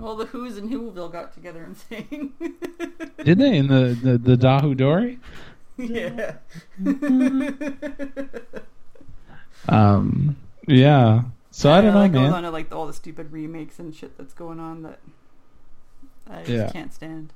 All 0.00 0.16
the 0.16 0.24
Who's 0.24 0.56
and 0.56 0.70
Whoville 0.70 1.12
got 1.12 1.34
together 1.34 1.62
and 1.62 1.76
sang. 1.76 2.32
Did 3.22 3.38
they 3.38 3.54
in 3.58 3.68
the 3.68 3.98
the, 4.02 4.16
the 4.16 4.36
Dahu 4.36 4.74
Dori? 4.74 5.18
yeah. 5.76 6.36
Um, 9.68 10.36
yeah. 10.66 11.22
So 11.58 11.72
I 11.72 11.80
don't 11.80 11.92
know, 11.92 12.02
That 12.02 12.12
goes 12.12 12.22
man. 12.22 12.32
on 12.34 12.42
to 12.44 12.50
like 12.52 12.72
all 12.72 12.86
the 12.86 12.92
stupid 12.92 13.32
remakes 13.32 13.80
and 13.80 13.92
shit 13.92 14.16
that's 14.16 14.32
going 14.32 14.60
on 14.60 14.84
that 14.84 15.00
I 16.30 16.36
just 16.44 16.50
Yeah. 16.50 16.70
can't 16.70 16.94
stand. 16.94 17.32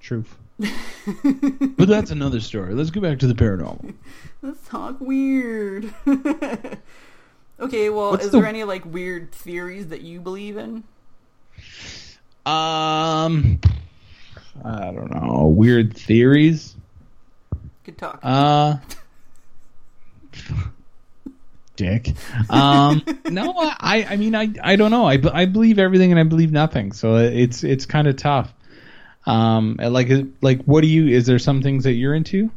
Truth. 0.00 0.36
but 0.58 1.86
that's 1.86 2.10
another 2.10 2.40
story. 2.40 2.74
Let's 2.74 2.90
go 2.90 3.00
back 3.00 3.20
to 3.20 3.28
the 3.28 3.34
paranormal. 3.34 3.94
Let's 4.42 4.66
talk 4.66 5.00
weird. 5.00 5.94
okay, 7.60 7.88
well, 7.88 8.10
What's 8.10 8.24
is 8.24 8.32
the- 8.32 8.38
there 8.40 8.48
any 8.48 8.64
like 8.64 8.84
weird 8.84 9.30
theories 9.30 9.86
that 9.90 10.00
you 10.00 10.20
believe 10.20 10.56
in? 10.56 10.82
Um, 12.46 13.60
I 14.64 14.90
don't 14.90 15.12
know. 15.12 15.46
Weird 15.46 15.96
theories. 15.96 16.74
Good 17.84 17.96
talk. 17.96 18.18
Uh, 18.24 18.78
dick. 21.78 22.14
Um, 22.50 23.02
no, 23.30 23.54
I, 23.56 24.06
I 24.10 24.16
mean, 24.16 24.34
I, 24.34 24.50
I 24.62 24.76
don't 24.76 24.90
know. 24.90 25.06
I, 25.06 25.18
I 25.32 25.46
believe 25.46 25.78
everything 25.78 26.10
and 26.10 26.20
I 26.20 26.24
believe 26.24 26.52
nothing. 26.52 26.92
So 26.92 27.16
it's, 27.16 27.64
it's 27.64 27.86
kind 27.86 28.06
of 28.06 28.16
tough. 28.16 28.52
Um, 29.26 29.76
like, 29.80 30.08
like, 30.42 30.62
what 30.64 30.82
do 30.82 30.88
you? 30.88 31.08
Is 31.08 31.26
there 31.26 31.38
some 31.38 31.62
things 31.62 31.84
that 31.84 31.92
you're 31.92 32.14
into? 32.14 32.50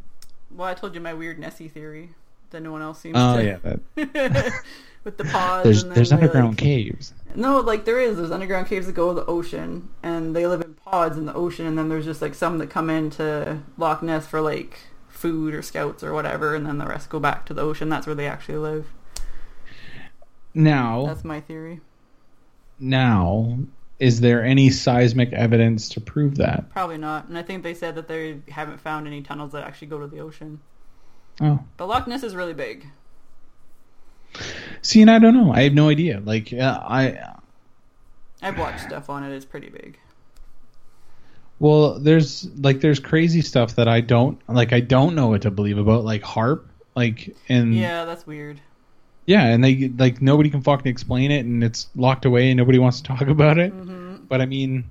well, 0.54 0.68
I 0.68 0.74
told 0.74 0.94
you 0.94 1.00
my 1.00 1.14
weird 1.14 1.38
Nessie 1.38 1.68
theory 1.68 2.10
that 2.50 2.60
no 2.60 2.72
one 2.72 2.82
else 2.82 3.00
seems 3.00 3.16
Oh 3.18 3.36
to. 3.38 3.44
yeah, 3.44 3.56
that, 3.62 4.52
With 5.04 5.16
the 5.16 5.24
pods. 5.24 5.64
there's 5.64 5.82
and 5.82 5.92
there's 5.92 6.12
underground 6.12 6.50
like- 6.50 6.58
caves. 6.58 7.12
No, 7.34 7.60
like 7.60 7.84
there 7.86 7.98
is. 8.00 8.16
There's 8.18 8.30
underground 8.30 8.68
caves 8.68 8.86
that 8.86 8.92
go 8.92 9.08
to 9.14 9.20
the 9.20 9.26
ocean, 9.26 9.88
and 10.02 10.36
they 10.36 10.46
live 10.46 10.60
in 10.60 10.74
pods 10.74 11.16
in 11.16 11.24
the 11.26 11.34
ocean. 11.34 11.66
And 11.66 11.76
then 11.78 11.88
there's 11.88 12.04
just 12.04 12.20
like 12.22 12.34
some 12.34 12.58
that 12.58 12.68
come 12.70 12.88
into 12.90 13.58
Loch 13.78 14.02
Ness 14.02 14.26
for 14.26 14.40
like 14.40 14.78
food 15.08 15.54
or 15.54 15.62
scouts 15.62 16.02
or 16.04 16.12
whatever, 16.12 16.54
and 16.54 16.66
then 16.66 16.78
the 16.78 16.86
rest 16.86 17.08
go 17.10 17.18
back 17.18 17.44
to 17.46 17.54
the 17.54 17.62
ocean. 17.62 17.88
That's 17.88 18.06
where 18.06 18.14
they 18.14 18.26
actually 18.28 18.58
live. 18.58 18.86
Now, 20.54 21.06
That's 21.06 21.24
my 21.24 21.40
theory. 21.40 21.80
now, 22.78 23.58
is 23.98 24.20
there 24.20 24.44
any 24.44 24.68
seismic 24.70 25.32
evidence 25.32 25.90
to 25.90 26.00
prove 26.00 26.36
that? 26.36 26.70
Probably 26.70 26.98
not. 26.98 27.28
And 27.28 27.38
I 27.38 27.42
think 27.42 27.62
they 27.62 27.74
said 27.74 27.94
that 27.94 28.08
they 28.08 28.40
haven't 28.48 28.80
found 28.80 29.06
any 29.06 29.22
tunnels 29.22 29.52
that 29.52 29.64
actually 29.64 29.88
go 29.88 30.00
to 30.00 30.06
the 30.08 30.18
ocean. 30.20 30.60
Oh, 31.40 31.60
But 31.76 31.86
Loch 31.86 32.06
Ness 32.06 32.22
is 32.22 32.34
really 32.34 32.52
big. 32.54 32.86
see, 34.82 35.00
and 35.02 35.10
I 35.10 35.18
don't 35.18 35.34
know. 35.34 35.52
I 35.52 35.62
have 35.62 35.72
no 35.74 35.88
idea. 35.88 36.20
Like, 36.24 36.52
uh, 36.52 36.80
I 36.82 37.34
I've 38.42 38.58
watched 38.58 38.80
stuff 38.80 39.08
on 39.08 39.22
it. 39.24 39.34
It's 39.34 39.44
pretty 39.44 39.68
big. 39.70 39.98
well, 41.60 41.98
there's 41.98 42.48
like 42.58 42.80
there's 42.80 42.98
crazy 42.98 43.40
stuff 43.40 43.76
that 43.76 43.88
I 43.88 44.00
don't 44.00 44.40
like. 44.48 44.72
I 44.72 44.80
don't 44.80 45.14
know 45.14 45.28
what 45.28 45.42
to 45.42 45.50
believe 45.50 45.78
about, 45.78 46.04
like 46.04 46.22
HAARP, 46.22 46.64
like 46.96 47.36
and 47.48 47.74
Yeah, 47.74 48.04
that's 48.04 48.26
weird. 48.26 48.60
Yeah, 49.26 49.44
and 49.46 49.62
they 49.62 49.88
like 49.96 50.20
nobody 50.20 50.50
can 50.50 50.62
fucking 50.62 50.86
explain 50.90 51.30
it, 51.30 51.44
and 51.44 51.62
it's 51.62 51.88
locked 51.94 52.24
away, 52.24 52.50
and 52.50 52.56
nobody 52.56 52.78
wants 52.78 53.00
to 53.00 53.04
talk 53.04 53.22
about 53.28 53.58
it. 53.58 53.72
Mm-hmm. 53.72 54.24
But 54.28 54.40
I 54.40 54.46
mean, 54.46 54.90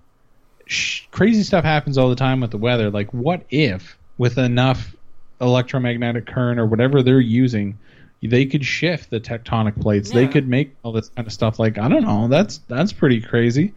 sh- 0.65 1.03
crazy 1.11 1.43
stuff 1.43 1.63
happens 1.65 1.97
all 1.97 2.09
the 2.09 2.15
time 2.15 2.39
with 2.41 2.51
the 2.51 2.57
weather. 2.57 2.89
Like, 2.89 3.13
what 3.13 3.43
if 3.49 3.97
with 4.17 4.37
enough 4.37 4.95
electromagnetic 5.41 6.25
current 6.27 6.59
or 6.59 6.65
whatever 6.65 7.01
they're 7.01 7.19
using, 7.19 7.77
they 8.21 8.45
could 8.45 8.63
shift 8.63 9.09
the 9.09 9.19
tectonic 9.19 9.79
plates? 9.81 10.11
They 10.11 10.27
could 10.27 10.47
make 10.47 10.75
all 10.83 10.91
this 10.91 11.09
kind 11.09 11.27
of 11.27 11.33
stuff. 11.33 11.59
Like, 11.59 11.77
I 11.77 11.87
don't 11.89 12.03
know. 12.03 12.27
That's 12.27 12.59
that's 12.67 12.93
pretty 12.93 13.19
crazy. 13.21 13.73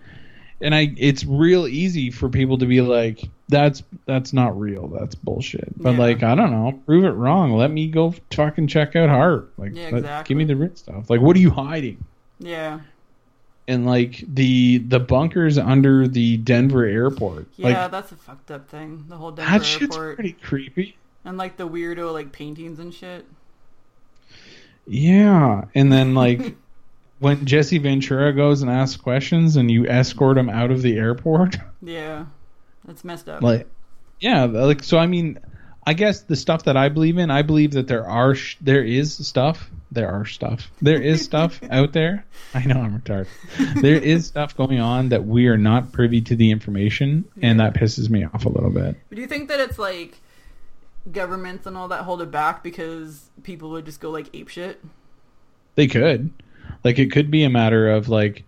and 0.61 0.75
I 0.75 0.93
it's 0.97 1.25
real 1.25 1.67
easy 1.67 2.11
for 2.11 2.29
people 2.29 2.59
to 2.59 2.67
be 2.67 2.81
like 2.81 3.29
that's 3.49 3.83
that's 4.07 4.33
not 4.33 4.59
real. 4.59 4.89
That's 4.89 5.15
bullshit. 5.15 5.73
But 5.77 5.93
Yeah. 5.93 5.99
like 5.99 6.23
I 6.23 6.35
don't 6.35 6.51
know. 6.51 6.81
Prove 6.87 7.05
it 7.05 7.11
wrong. 7.11 7.53
Let 7.53 7.71
me 7.71 7.89
go 7.89 8.15
fucking 8.33 8.67
check 8.69 8.97
out 8.97 9.09
HAARP 9.11 9.47
like 9.59 9.75
Yeah, 9.75 9.85
let- 9.91 9.95
exactly. 9.99 10.29
give 10.35 10.39
me 10.39 10.45
the 10.45 10.57
real 10.57 10.75
stuff. 10.75 11.11
Like 11.11 11.21
what 11.21 11.37
are 11.37 11.41
you 11.41 11.51
hiding? 11.51 12.03
Yeah. 12.39 12.81
and 13.67 13.87
like 13.87 14.23
the 14.29 14.79
the 14.79 15.01
bunkers 15.01 15.57
under 15.57 16.07
the 16.07 16.37
Denver 16.39 16.85
airport. 16.85 17.47
Yeah, 17.57 17.83
like 17.83 17.91
that's 17.93 18.13
a 18.13 18.17
fucked 18.17 18.51
up 18.51 18.69
thing. 18.69 19.05
The 19.09 19.17
whole 19.17 19.31
Denver 19.31 19.59
that 19.59 19.65
shit's 19.65 19.97
airport. 19.97 20.17
pretty 20.17 20.33
creepy. 20.33 20.97
And 21.25 21.39
like 21.39 21.57
the 21.57 21.67
weirdo 21.69 22.13
like 22.13 22.31
paintings 22.33 22.79
and 22.79 22.93
shit. 22.93 23.25
yeah. 24.87 25.65
And 25.75 25.91
then 25.93 26.15
like 26.15 26.55
when 27.21 27.45
Jesse 27.47 27.79
Ventura 27.79 28.33
goes 28.33 28.63
and 28.63 28.71
asks 28.71 29.01
questions 29.01 29.57
and 29.57 29.71
you 29.71 29.87
escort 29.87 30.37
him 30.37 30.51
out 30.51 30.71
of 30.71 30.83
the 30.83 30.97
airport. 30.97 31.57
Yeah, 31.87 32.25
that's 32.85 33.05
messed 33.05 33.29
up. 33.29 33.43
like 33.43 33.69
yeah 34.21 34.45
like 34.45 34.83
so 34.83 34.99
i 34.99 35.07
mean 35.07 35.39
i 35.87 35.93
guess 35.95 36.21
the 36.23 36.37
stuff 36.37 36.65
that 36.65 36.77
i 36.77 36.89
believe 36.89 37.19
in 37.19 37.31
i 37.31 37.43
believe 37.43 37.73
that 37.73 37.87
there 37.89 38.07
are 38.09 38.35
sh- 38.35 38.57
there 38.61 38.83
is 38.85 39.15
stuff 39.27 39.71
there 39.91 40.11
are 40.11 40.25
stuff 40.25 40.71
there 40.83 41.01
is 41.01 41.23
stuff 41.25 41.61
out 41.71 41.93
there. 41.93 42.25
I 42.53 42.65
know 42.65 42.81
i'm 42.81 43.01
retarded. 43.01 43.29
There 43.81 43.95
is 43.95 44.27
stuff 44.27 44.57
going 44.57 44.81
on 44.81 45.11
that 45.11 45.25
we 45.25 45.47
are 45.47 45.57
not 45.57 45.93
privy 45.93 46.21
to 46.23 46.35
the 46.35 46.51
information 46.51 47.25
and 47.41 47.61
that 47.61 47.75
pisses 47.75 48.11
me 48.11 48.25
off 48.25 48.45
a 48.45 48.49
little 48.49 48.71
bit. 48.71 48.97
Do 49.15 49.21
you 49.21 49.29
think 49.29 49.49
that 49.51 49.61
it's 49.61 49.79
like 49.79 50.21
governments 51.13 51.67
and 51.67 51.77
all 51.77 51.87
that 51.89 52.03
hold 52.03 52.23
it 52.23 52.31
back 52.33 52.65
because 52.65 53.31
people 53.45 53.71
would 53.71 53.85
just 53.85 54.01
go 54.01 54.11
like 54.11 54.31
ape 54.35 54.49
shit? 54.49 54.81
they 55.77 55.87
could. 55.87 56.31
Like 56.83 56.99
it 56.99 57.13
could 57.13 57.31
be 57.31 57.45
a 57.45 57.51
matter 57.51 57.91
of 57.91 58.09
like 58.09 58.43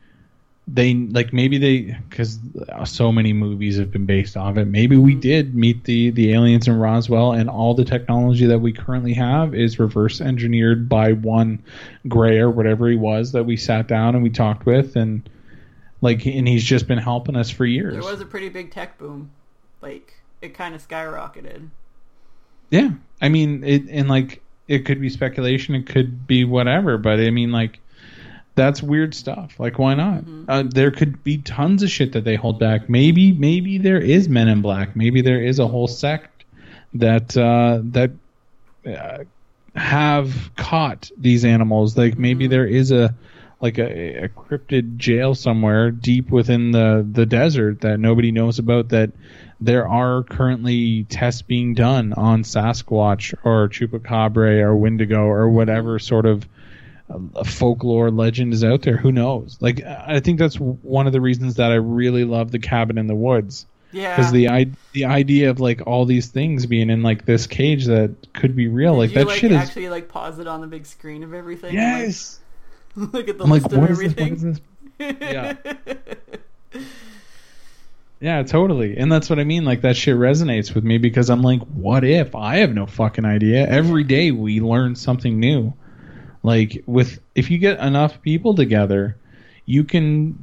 they 0.69 0.95
like 0.95 1.33
maybe 1.33 1.59
they 1.59 1.97
because 2.09 2.41
so 2.85 3.13
many 3.13 3.33
movies 3.33 3.79
have 3.79 3.93
been 3.93 4.07
based 4.07 4.37
off 4.37 4.57
it. 4.57 4.65
Maybe 4.65 4.97
we 4.97 5.13
mm-hmm. 5.13 5.21
did 5.21 5.55
meet 5.55 5.85
the 5.85 6.11
the 6.11 6.33
aliens 6.33 6.67
in 6.67 6.77
roswell 6.77 7.33
and 7.33 7.49
all 7.49 7.75
the 7.75 7.85
technology 7.85 8.47
that 8.47 8.59
we 8.59 8.73
currently 8.73 9.15
have 9.15 9.55
is 9.55 9.79
reverse 9.79 10.21
engineered 10.21 10.89
by 10.89 11.13
one 11.13 11.63
gray 12.09 12.39
or 12.39 12.51
whatever 12.51 12.89
he 12.89 12.97
was 12.97 13.33
that 13.33 13.45
we 13.45 13.57
sat 13.57 13.87
down 13.87 14.15
and 14.15 14.25
we 14.25 14.31
talked 14.31 14.67
with 14.67 14.97
and 14.97 15.29
like 16.01 16.27
and 16.27 16.49
he's 16.49 16.65
just 16.65 16.89
been 16.89 16.99
helping 16.99 17.37
us 17.37 17.49
for 17.49 17.65
years. 17.65 17.93
There 17.93 18.03
was 18.03 18.21
a 18.21 18.27
pretty 18.27 18.49
big 18.49 18.73
tech 18.73 18.99
boom. 18.99 19.31
Like 19.81 20.15
it 20.43 20.55
kind 20.55 20.75
of 20.75 20.87
skyrocketed. 20.87 21.69
Yeah, 22.71 22.91
I 23.23 23.29
mean, 23.29 23.63
it 23.63 23.85
and 23.89 24.09
like 24.09 24.43
it 24.67 24.81
could 24.81 25.01
be 25.01 25.11
speculation, 25.11 25.77
it 25.77 25.87
could 25.87 26.27
be 26.27 26.45
whatever, 26.45 26.99
but 26.99 27.21
I 27.21 27.31
mean, 27.31 27.53
like 27.53 27.79
that's 28.57 28.83
weird 28.83 29.15
stuff. 29.15 29.61
Like, 29.61 29.79
why 29.79 29.95
not? 29.95 30.25
Uh, 30.49 30.65
there 30.67 30.91
could 30.91 31.23
be 31.23 31.39
tons 31.39 31.83
of 31.83 31.91
shit 31.91 32.13
that 32.13 32.25
they 32.25 32.35
hold 32.35 32.59
back. 32.59 32.89
Maybe, 32.89 33.33
maybe 33.33 33.79
there 33.79 34.01
is 34.01 34.29
Men 34.29 34.49
in 34.49 34.63
Black. 34.63 34.97
Maybe 34.97 35.21
there 35.21 35.41
is 35.41 35.59
a 35.59 35.69
whole 35.69 35.87
sect 35.87 36.45
that 36.95 37.37
uh, 37.37 37.81
that 37.85 38.11
uh, 38.87 39.19
have 39.79 40.51
caught 40.57 41.11
these 41.17 41.45
animals. 41.45 41.97
Like, 41.97 42.19
maybe 42.19 42.49
there 42.49 42.67
is 42.67 42.91
a 42.91 43.15
like 43.61 43.79
a, 43.79 44.25
a 44.25 44.29
cryptid 44.29 44.97
jail 44.97 45.35
somewhere 45.35 45.91
deep 45.91 46.31
within 46.31 46.73
the 46.73 47.07
the 47.11 47.27
desert 47.27 47.83
that 47.83 48.01
nobody 48.01 48.33
knows 48.33 48.59
about 48.59 48.91
that 48.91 49.13
there 49.61 49.89
are 49.89 50.23
currently 50.23 51.05
tests 51.05 51.43
being 51.43 51.75
done 51.75 52.13
on 52.13 52.43
Sasquatch 52.43 53.35
or 53.45 53.69
Chupacabra 53.69 54.61
or 54.61 54.77
Wendigo 54.77 55.23
or 55.23 55.49
whatever 55.49 55.99
sort 55.99 56.27
of 56.27 56.47
uh, 57.11 57.45
folklore 57.45 58.11
legend 58.11 58.53
is 58.53 58.65
out 58.65 58.83
there. 58.83 58.97
Who 58.97 59.13
knows? 59.13 59.57
Like, 59.61 59.83
I 59.83 60.21
think 60.21 60.39
that's 60.39 60.57
one 60.57 61.07
of 61.07 61.13
the 61.13 61.21
reasons 61.21 61.57
that 61.57 61.71
I 61.71 61.77
really 61.77 62.25
love 62.25 62.51
the 62.51 62.59
cabin 62.59 62.99
in 62.99 63.07
the 63.07 63.15
woods 63.15 63.67
Yeah. 63.93 64.17
because 64.17 64.33
the 64.33 64.49
i 64.49 64.67
the 64.93 65.05
idea 65.05 65.51
of 65.51 65.61
like 65.61 65.87
all 65.87 66.05
these 66.05 66.27
things 66.29 66.67
being 66.67 66.91
in 66.91 67.03
like 67.03 67.25
this 67.25 67.47
cage 67.47 67.87
that 67.87 68.15
could 68.35 68.57
be 68.57 68.67
real, 68.69 68.93
Did 68.95 68.99
like 69.01 69.11
you 69.11 69.15
that 69.19 69.27
like 69.29 69.39
shit 69.39 69.53
is 69.53 69.59
actually 69.59 69.89
like 69.89 70.09
pause 70.09 70.39
it 70.39 70.47
on 70.49 70.61
the 70.61 70.67
big 70.67 70.87
screen 70.87 71.23
of 71.23 71.33
everything? 71.35 71.75
yes. 71.75 72.41
Like, 72.97 73.13
look 73.13 73.29
at 73.29 73.39
the 73.39 73.45
I'm 73.45 73.51
like, 73.51 73.63
list 73.63 73.73
of 73.75 73.79
what 73.81 73.91
is 73.91 73.99
this? 73.99 74.09
What 74.09 74.19
everything. 74.21 74.35
is 74.35 74.43
this? 74.43 75.17
Yeah. 75.21 75.57
Yeah, 78.19 78.43
totally. 78.45 78.97
And 78.97 79.13
that's 79.13 79.29
what 79.29 79.39
I 79.39 79.45
mean. 79.45 79.65
Like 79.65 79.83
that 79.83 79.95
shit 79.97 80.17
resonates 80.17 80.75
with 80.75 80.85
me 80.85 80.97
because 80.99 81.29
I'm 81.29 81.43
like, 81.43 81.61
what 81.65 82.03
if? 82.03 82.35
I 82.35 82.57
have 82.57 82.73
no 82.75 82.87
fucking 82.87 83.27
idea. 83.27 83.69
Every 83.69 84.05
day 84.05 84.31
we 84.31 84.61
learn 84.61 84.97
something 84.97 85.39
new. 85.39 85.75
Like 86.47 86.85
with 86.87 87.19
if 87.35 87.51
you 87.51 87.59
get 87.59 87.81
enough 87.81 88.23
people 88.23 88.55
together, 88.55 89.17
you 89.65 89.83
can 89.83 90.39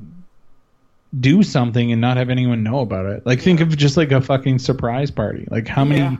do 1.17 1.43
something 1.43 1.93
and 1.93 2.01
not 2.01 2.17
have 2.17 2.29
anyone 2.29 2.61
know 2.61 2.79
about 2.79 3.05
it. 3.05 3.25
Like 3.25 3.39
think 3.39 3.61
of 3.61 3.75
just 3.77 3.95
like 3.95 4.11
a 4.11 4.19
fucking 4.19 4.59
surprise 4.59 5.11
party. 5.11 5.47
Like 5.49 5.65
how 5.65 5.85
many 5.85 6.01
Yeah. 6.01 6.17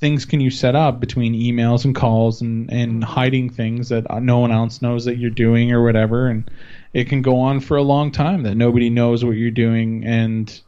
things 0.00 0.24
can 0.24 0.40
you 0.40 0.50
set 0.50 0.74
up 0.74 0.98
between 0.98 1.34
emails 1.34 1.84
and 1.84 1.94
calls 1.94 2.40
and 2.42 2.68
and 2.72 2.94
mm-hmm. 2.94 3.02
hiding 3.02 3.48
things 3.48 3.90
that 3.90 4.06
no 4.20 4.40
one 4.40 4.50
else 4.50 4.82
knows 4.82 5.04
that 5.04 5.18
you're 5.18 5.30
doing 5.30 5.70
or 5.70 5.84
whatever 5.84 6.26
and 6.26 6.50
it 6.92 7.08
can 7.08 7.22
go 7.22 7.38
on 7.38 7.60
for 7.60 7.76
a 7.76 7.82
long 7.82 8.10
time 8.10 8.42
that 8.42 8.56
nobody 8.56 8.90
knows 8.90 9.24
what 9.24 9.36
you're 9.36 9.52
doing 9.52 10.04
and 10.04 10.60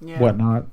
yeah. 0.00 0.18
whatnot. 0.18 0.66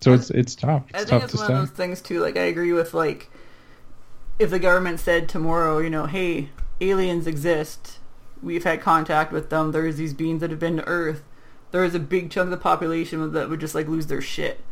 So 0.00 0.12
it's 0.12 0.30
it's 0.30 0.54
tough. 0.54 0.84
I 0.94 0.98
think 0.98 1.08
tough 1.08 1.24
it's 1.24 1.32
to 1.32 1.38
one 1.40 1.50
of 1.50 1.58
those 1.58 1.70
things 1.70 2.00
too. 2.00 2.20
Like 2.20 2.36
I 2.36 2.44
agree 2.44 2.72
with 2.72 2.94
like 2.94 3.28
if 4.40 4.48
the 4.48 4.58
government 4.58 4.98
said 4.98 5.28
tomorrow, 5.28 5.78
you 5.78 5.90
know, 5.90 6.06
hey, 6.06 6.48
aliens 6.80 7.26
exist. 7.26 7.98
We've 8.42 8.64
had 8.64 8.80
contact 8.80 9.32
with 9.32 9.50
them. 9.50 9.70
There's 9.70 9.96
these 9.96 10.14
beings 10.14 10.40
that 10.40 10.48
have 10.48 10.58
been 10.58 10.78
to 10.78 10.86
Earth. 10.88 11.22
There 11.72 11.84
is 11.84 11.94
a 11.94 12.00
big 12.00 12.30
chunk 12.30 12.46
of 12.46 12.50
the 12.50 12.56
population 12.56 13.32
that 13.32 13.50
would 13.50 13.60
just 13.60 13.74
like 13.74 13.86
lose 13.86 14.06
their 14.06 14.22
shit. 14.22 14.64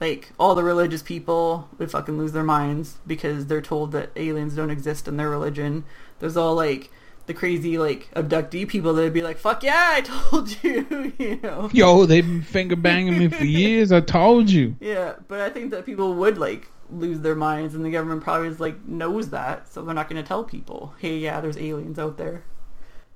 Like 0.00 0.30
all 0.38 0.54
the 0.54 0.62
religious 0.62 1.02
people 1.02 1.68
would 1.76 1.90
fucking 1.90 2.16
lose 2.16 2.30
their 2.32 2.44
minds 2.44 2.98
because 3.04 3.46
they're 3.46 3.60
told 3.60 3.90
that 3.92 4.12
aliens 4.14 4.54
don't 4.54 4.70
exist 4.70 5.08
in 5.08 5.16
their 5.16 5.28
religion. 5.28 5.84
There's 6.20 6.36
all 6.36 6.54
like 6.54 6.90
the 7.26 7.34
crazy 7.34 7.78
like 7.78 8.14
abductee 8.14 8.66
people 8.68 8.94
that'd 8.94 9.12
be 9.12 9.22
like, 9.22 9.38
"Fuck 9.38 9.64
yeah, 9.64 9.90
I 9.94 10.00
told 10.30 10.62
you," 10.62 11.12
you 11.18 11.40
know. 11.42 11.68
Yo, 11.72 12.06
they've 12.06 12.24
been 12.24 12.42
finger 12.42 12.76
banging 12.76 13.18
me 13.18 13.28
for 13.28 13.44
years. 13.62 13.90
I 13.90 14.00
told 14.00 14.48
you. 14.48 14.76
Yeah, 14.80 15.14
but 15.26 15.40
I 15.40 15.50
think 15.50 15.72
that 15.72 15.84
people 15.84 16.14
would 16.14 16.38
like 16.38 16.68
lose 16.92 17.20
their 17.20 17.34
minds, 17.34 17.74
and 17.74 17.84
the 17.84 17.90
government 17.90 18.22
probably 18.22 18.48
is 18.48 18.60
like 18.60 18.86
knows 18.86 19.30
that, 19.30 19.72
so 19.72 19.82
they're 19.82 19.94
not 19.94 20.08
going 20.08 20.22
to 20.22 20.26
tell 20.26 20.44
people, 20.44 20.94
"Hey, 20.98 21.18
yeah, 21.18 21.40
there's 21.40 21.56
aliens 21.56 21.98
out 21.98 22.16
there." 22.16 22.42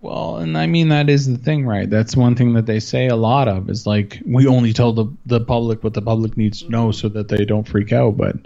Well, 0.04 0.36
and 0.36 0.58
I 0.58 0.66
mean 0.66 0.90
that 0.90 1.08
is 1.08 1.26
the 1.26 1.38
thing, 1.38 1.64
right? 1.64 1.88
That's 1.88 2.14
one 2.14 2.34
thing 2.34 2.52
that 2.52 2.66
they 2.66 2.78
say 2.78 3.08
a 3.08 3.16
lot 3.16 3.48
of 3.48 3.70
is 3.70 3.86
like 3.86 4.20
we 4.26 4.46
only 4.46 4.74
tell 4.74 4.92
the 4.92 5.06
the 5.24 5.40
public 5.40 5.82
what 5.82 5.94
the 5.94 6.02
public 6.02 6.36
needs 6.36 6.60
to 6.60 6.68
know 6.68 6.92
so 6.92 7.08
that 7.08 7.28
they 7.28 7.46
don't 7.46 7.66
freak 7.66 7.90
out. 7.90 8.18
But 8.18 8.36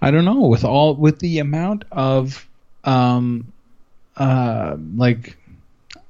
I 0.00 0.12
don't 0.12 0.24
know 0.24 0.42
with 0.42 0.64
all 0.64 0.94
with 0.94 1.18
the 1.18 1.40
amount 1.40 1.84
of 1.90 2.46
um 2.84 3.52
uh 4.16 4.76
like 4.94 5.36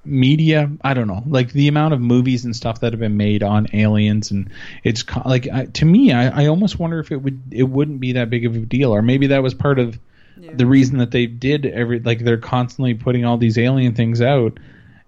media 0.04 0.68
i 0.82 0.94
don't 0.94 1.06
know 1.06 1.22
like 1.28 1.52
the 1.52 1.68
amount 1.68 1.94
of 1.94 2.00
movies 2.00 2.44
and 2.44 2.56
stuff 2.56 2.80
that 2.80 2.92
have 2.92 2.98
been 2.98 3.16
made 3.16 3.42
on 3.42 3.68
aliens 3.72 4.30
and 4.32 4.50
it's 4.82 5.04
like 5.24 5.46
I, 5.48 5.66
to 5.66 5.84
me 5.84 6.12
I, 6.12 6.42
I 6.42 6.46
almost 6.48 6.78
wonder 6.80 6.98
if 6.98 7.12
it 7.12 7.18
would 7.18 7.40
it 7.52 7.62
wouldn't 7.64 8.00
be 8.00 8.12
that 8.12 8.28
big 8.28 8.44
of 8.44 8.56
a 8.56 8.58
deal 8.60 8.90
or 8.92 9.00
maybe 9.00 9.28
that 9.28 9.42
was 9.44 9.54
part 9.54 9.78
of 9.78 9.98
Yeah. 10.36 10.54
the 10.54 10.66
reason 10.66 10.98
that 10.98 11.12
they 11.12 11.26
did 11.26 11.66
every 11.66 12.00
like 12.00 12.18
they're 12.18 12.36
constantly 12.36 12.94
putting 12.94 13.24
all 13.24 13.36
these 13.38 13.56
alien 13.58 13.94
things 13.94 14.20
out 14.20 14.58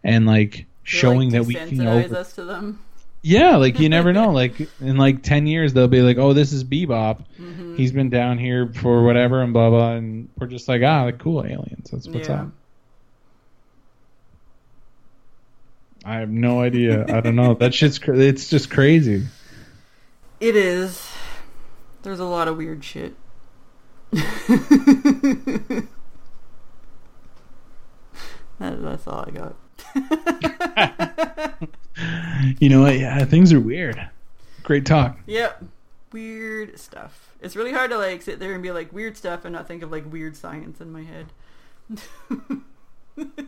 and 0.04 0.26
like 0.26 0.52
They, 0.58 0.64
showing 0.84 1.30
like, 1.30 1.40
that 1.40 1.46
we 1.46 1.54
can 1.54 1.86
over 1.86 2.16
us 2.16 2.32
to 2.34 2.44
them. 2.44 2.78
yeah 3.22 3.56
like 3.56 3.80
you 3.80 3.88
never 3.88 4.12
know 4.18 4.30
like 4.30 4.60
in 4.80 4.96
like 4.96 5.24
10 5.24 5.48
years 5.48 5.72
they'll 5.72 5.88
be 5.88 6.02
like 6.02 6.18
oh 6.18 6.34
this 6.34 6.52
is 6.52 6.62
bebop 6.62 7.24
Mm-hmm. 7.40 7.74
he's 7.76 7.90
been 7.90 8.10
down 8.10 8.38
here 8.38 8.68
for 8.72 9.02
whatever 9.02 9.42
and 9.42 9.52
blah 9.52 9.70
blah 9.70 9.94
and 9.94 10.28
we're 10.38 10.46
just 10.46 10.68
like 10.68 10.82
ah 10.82 11.10
cool 11.18 11.44
aliens 11.44 11.90
that's 11.90 12.06
what's 12.08 12.28
Yeah. 12.28 12.42
up 12.42 12.48
i 16.04 16.16
have 16.16 16.28
no 16.30 16.60
idea 16.60 17.04
i 17.14 17.20
don't 17.20 17.36
know 17.36 17.54
that 17.54 17.72
shit's 17.74 17.98
cra- 17.98 18.18
it's 18.18 18.48
just 18.48 18.70
crazy 18.70 19.24
It 20.40 20.56
is. 20.56 21.10
There's 22.02 22.20
a 22.20 22.24
lot 22.24 22.48
of 22.48 22.58
weird 22.58 22.84
shit. 22.84 23.14
that, 24.12 25.88
that's 28.58 29.06
all 29.06 29.24
I 29.26 29.30
got. 29.30 29.56
you 32.60 32.68
know 32.68 32.82
what 32.82 32.98
yeah 32.98 33.24
things 33.24 33.52
are 33.52 33.60
weird 33.60 34.08
great 34.62 34.84
talk 34.86 35.18
Yep. 35.26 35.64
Weird 36.12 36.78
stuff. 36.78 37.34
It's 37.40 37.56
really 37.56 37.72
hard 37.72 37.90
to 37.90 37.98
like 37.98 38.22
sit 38.22 38.38
there 38.38 38.54
and 38.54 38.62
be 38.62 38.70
like 38.70 38.92
weird 38.92 39.16
stuff 39.16 39.44
and 39.44 39.52
not 39.52 39.66
think 39.66 39.82
of 39.82 39.90
like 39.90 40.10
weird 40.10 40.36
science 40.36 40.80
in 40.80 40.92
my 40.92 41.02
head. 41.02 41.26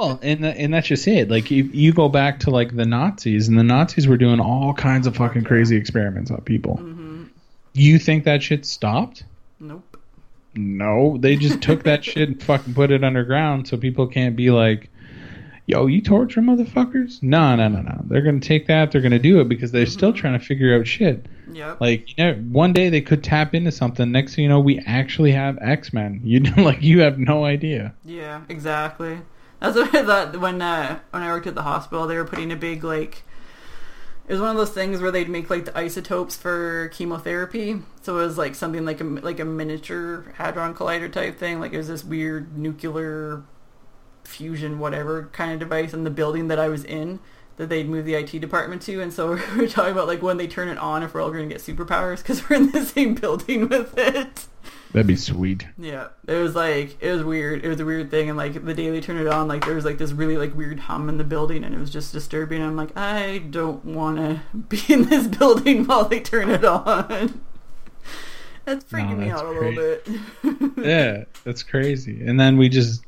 Well, 0.00 0.18
and 0.22 0.44
and 0.46 0.72
that's 0.72 0.88
just 0.88 1.06
it. 1.06 1.30
Like 1.30 1.50
you, 1.50 1.64
you 1.64 1.92
go 1.92 2.08
back 2.08 2.40
to 2.40 2.50
like 2.50 2.74
the 2.74 2.86
Nazis, 2.86 3.48
and 3.48 3.58
the 3.58 3.62
Nazis 3.62 4.08
were 4.08 4.16
doing 4.16 4.40
all 4.40 4.72
kinds 4.72 5.06
of 5.06 5.14
fucking 5.14 5.44
crazy 5.44 5.76
experiments 5.76 6.30
on 6.30 6.40
people. 6.40 6.76
hmm 6.78 7.24
You 7.74 7.98
think 7.98 8.24
that 8.24 8.42
shit 8.42 8.64
stopped? 8.64 9.24
Nope. 9.60 9.98
No, 10.54 11.18
they 11.18 11.36
just 11.36 11.60
took 11.66 11.82
that 11.82 12.02
shit 12.02 12.28
and 12.30 12.42
fucking 12.42 12.72
put 12.72 12.90
it 12.90 13.04
underground, 13.04 13.68
so 13.68 13.76
people 13.76 14.06
can't 14.06 14.36
be 14.36 14.50
like, 14.50 14.88
yo, 15.66 15.86
you 15.86 16.00
torture 16.00 16.40
motherfuckers? 16.40 17.22
No, 17.22 17.54
no, 17.56 17.68
no, 17.68 17.82
no. 17.82 18.00
They're 18.06 18.22
gonna 18.22 18.40
take 18.40 18.68
that. 18.68 18.92
They're 18.92 19.02
gonna 19.02 19.18
do 19.18 19.40
it 19.40 19.50
because 19.50 19.70
they're 19.70 19.84
still 19.84 20.14
trying 20.14 20.38
to 20.38 20.42
figure 20.42 20.78
out 20.78 20.86
shit. 20.86 21.26
Yep. 21.52 21.78
Like 21.78 22.16
you 22.16 22.24
know, 22.24 22.34
one 22.50 22.72
day 22.72 22.88
they 22.88 23.02
could 23.02 23.22
tap 23.22 23.54
into 23.54 23.70
something. 23.70 24.10
Next 24.10 24.34
thing 24.34 24.44
you 24.44 24.48
know, 24.48 24.60
we 24.60 24.78
actually 24.86 25.32
have 25.32 25.58
X 25.60 25.92
Men. 25.92 26.22
You 26.24 26.40
know, 26.40 26.62
like 26.62 26.80
you 26.80 27.00
have 27.00 27.18
no 27.18 27.44
idea. 27.44 27.92
Yeah, 28.06 28.40
exactly. 28.48 29.18
That's 29.60 29.76
what 29.76 29.94
I 29.94 30.04
thought 30.04 30.40
when 30.40 30.60
uh, 30.60 31.00
when 31.10 31.22
I 31.22 31.28
worked 31.28 31.46
at 31.46 31.54
the 31.54 31.62
hospital. 31.62 32.06
They 32.06 32.16
were 32.16 32.24
putting 32.24 32.50
a 32.50 32.56
big 32.56 32.82
like. 32.82 33.24
It 34.26 34.34
was 34.34 34.40
one 34.40 34.50
of 34.50 34.56
those 34.56 34.70
things 34.70 35.00
where 35.00 35.10
they'd 35.10 35.28
make 35.28 35.50
like 35.50 35.64
the 35.64 35.76
isotopes 35.76 36.36
for 36.36 36.88
chemotherapy. 36.88 37.82
So 38.02 38.18
it 38.18 38.22
was 38.22 38.38
like 38.38 38.54
something 38.54 38.84
like 38.84 39.00
a 39.00 39.04
like 39.04 39.40
a 39.40 39.44
miniature 39.44 40.32
hadron 40.36 40.74
collider 40.74 41.12
type 41.12 41.38
thing. 41.38 41.60
Like 41.60 41.72
it 41.72 41.78
was 41.78 41.88
this 41.88 42.04
weird 42.04 42.56
nuclear 42.56 43.42
fusion 44.24 44.78
whatever 44.78 45.28
kind 45.32 45.52
of 45.52 45.58
device 45.58 45.92
in 45.92 46.04
the 46.04 46.10
building 46.10 46.48
that 46.48 46.58
I 46.58 46.68
was 46.68 46.84
in 46.84 47.18
that 47.56 47.68
they'd 47.68 47.88
move 47.88 48.06
the 48.06 48.14
IT 48.14 48.38
department 48.40 48.80
to. 48.82 49.02
And 49.02 49.12
so 49.12 49.32
we 49.54 49.62
were 49.62 49.68
talking 49.68 49.92
about 49.92 50.06
like 50.06 50.22
when 50.22 50.38
they 50.38 50.46
turn 50.46 50.68
it 50.68 50.78
on 50.78 51.02
if 51.02 51.12
we're 51.12 51.20
all 51.20 51.30
going 51.30 51.48
to 51.48 51.54
get 51.54 51.62
superpowers 51.62 52.18
because 52.18 52.48
we're 52.48 52.56
in 52.56 52.70
the 52.70 52.84
same 52.84 53.14
building 53.16 53.68
with 53.68 53.98
it. 53.98 54.46
That'd 54.92 55.06
be 55.06 55.14
sweet. 55.16 55.66
Yeah, 55.78 56.08
it 56.26 56.34
was 56.34 56.54
like 56.56 56.96
it 57.00 57.12
was 57.12 57.22
weird. 57.22 57.64
It 57.64 57.68
was 57.68 57.78
a 57.78 57.84
weird 57.84 58.10
thing, 58.10 58.28
and 58.28 58.36
like 58.36 58.64
the 58.64 58.74
day 58.74 58.90
they 58.90 59.00
turned 59.00 59.20
it 59.20 59.28
on, 59.28 59.46
like 59.46 59.64
there 59.64 59.74
was 59.76 59.84
like 59.84 59.98
this 59.98 60.10
really 60.10 60.36
like 60.36 60.54
weird 60.56 60.80
hum 60.80 61.08
in 61.08 61.16
the 61.16 61.22
building, 61.24 61.62
and 61.62 61.72
it 61.74 61.78
was 61.78 61.90
just 61.90 62.12
disturbing. 62.12 62.60
I'm 62.60 62.76
like, 62.76 62.96
I 62.96 63.38
don't 63.38 63.84
want 63.84 64.16
to 64.18 64.40
be 64.58 64.82
in 64.88 65.04
this 65.04 65.28
building 65.28 65.84
while 65.86 66.06
they 66.06 66.18
turn 66.20 66.50
it 66.50 66.64
on. 66.64 67.40
That's 68.64 68.84
freaking 68.84 69.10
No, 69.10 69.16
me 69.16 69.28
that's 69.28 69.40
out 69.40 69.46
a 69.46 69.50
little 69.50 69.72
bit. 69.74 70.08
Yeah, 70.84 71.24
that's 71.44 71.62
crazy. 71.62 72.24
And 72.26 72.38
then 72.38 72.56
we 72.56 72.68
just 72.68 73.02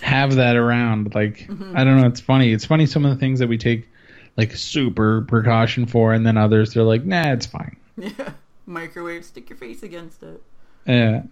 have 0.00 0.36
that 0.36 0.56
around. 0.56 1.14
Like 1.14 1.38
Mm-hmm. 1.48 1.76
I 1.76 1.82
don't 1.84 2.00
know. 2.00 2.06
It's 2.06 2.20
funny. 2.20 2.52
It's 2.52 2.64
funny 2.64 2.86
some 2.86 3.04
of 3.04 3.10
the 3.10 3.16
things 3.18 3.38
that 3.40 3.48
we 3.48 3.58
take 3.58 3.88
like 4.36 4.52
super 4.54 5.22
precaution 5.22 5.86
for, 5.86 6.12
and 6.12 6.24
then 6.24 6.36
others 6.36 6.72
they're 6.72 6.82
like, 6.84 7.04
nah, 7.04 7.32
it's 7.32 7.46
fine. 7.46 7.76
yeah, 7.96 8.30
microwave, 8.66 9.24
stick 9.24 9.50
your 9.50 9.56
face 9.56 9.82
against 9.82 10.22
it. 10.22 10.40
Yeah. 10.86 11.22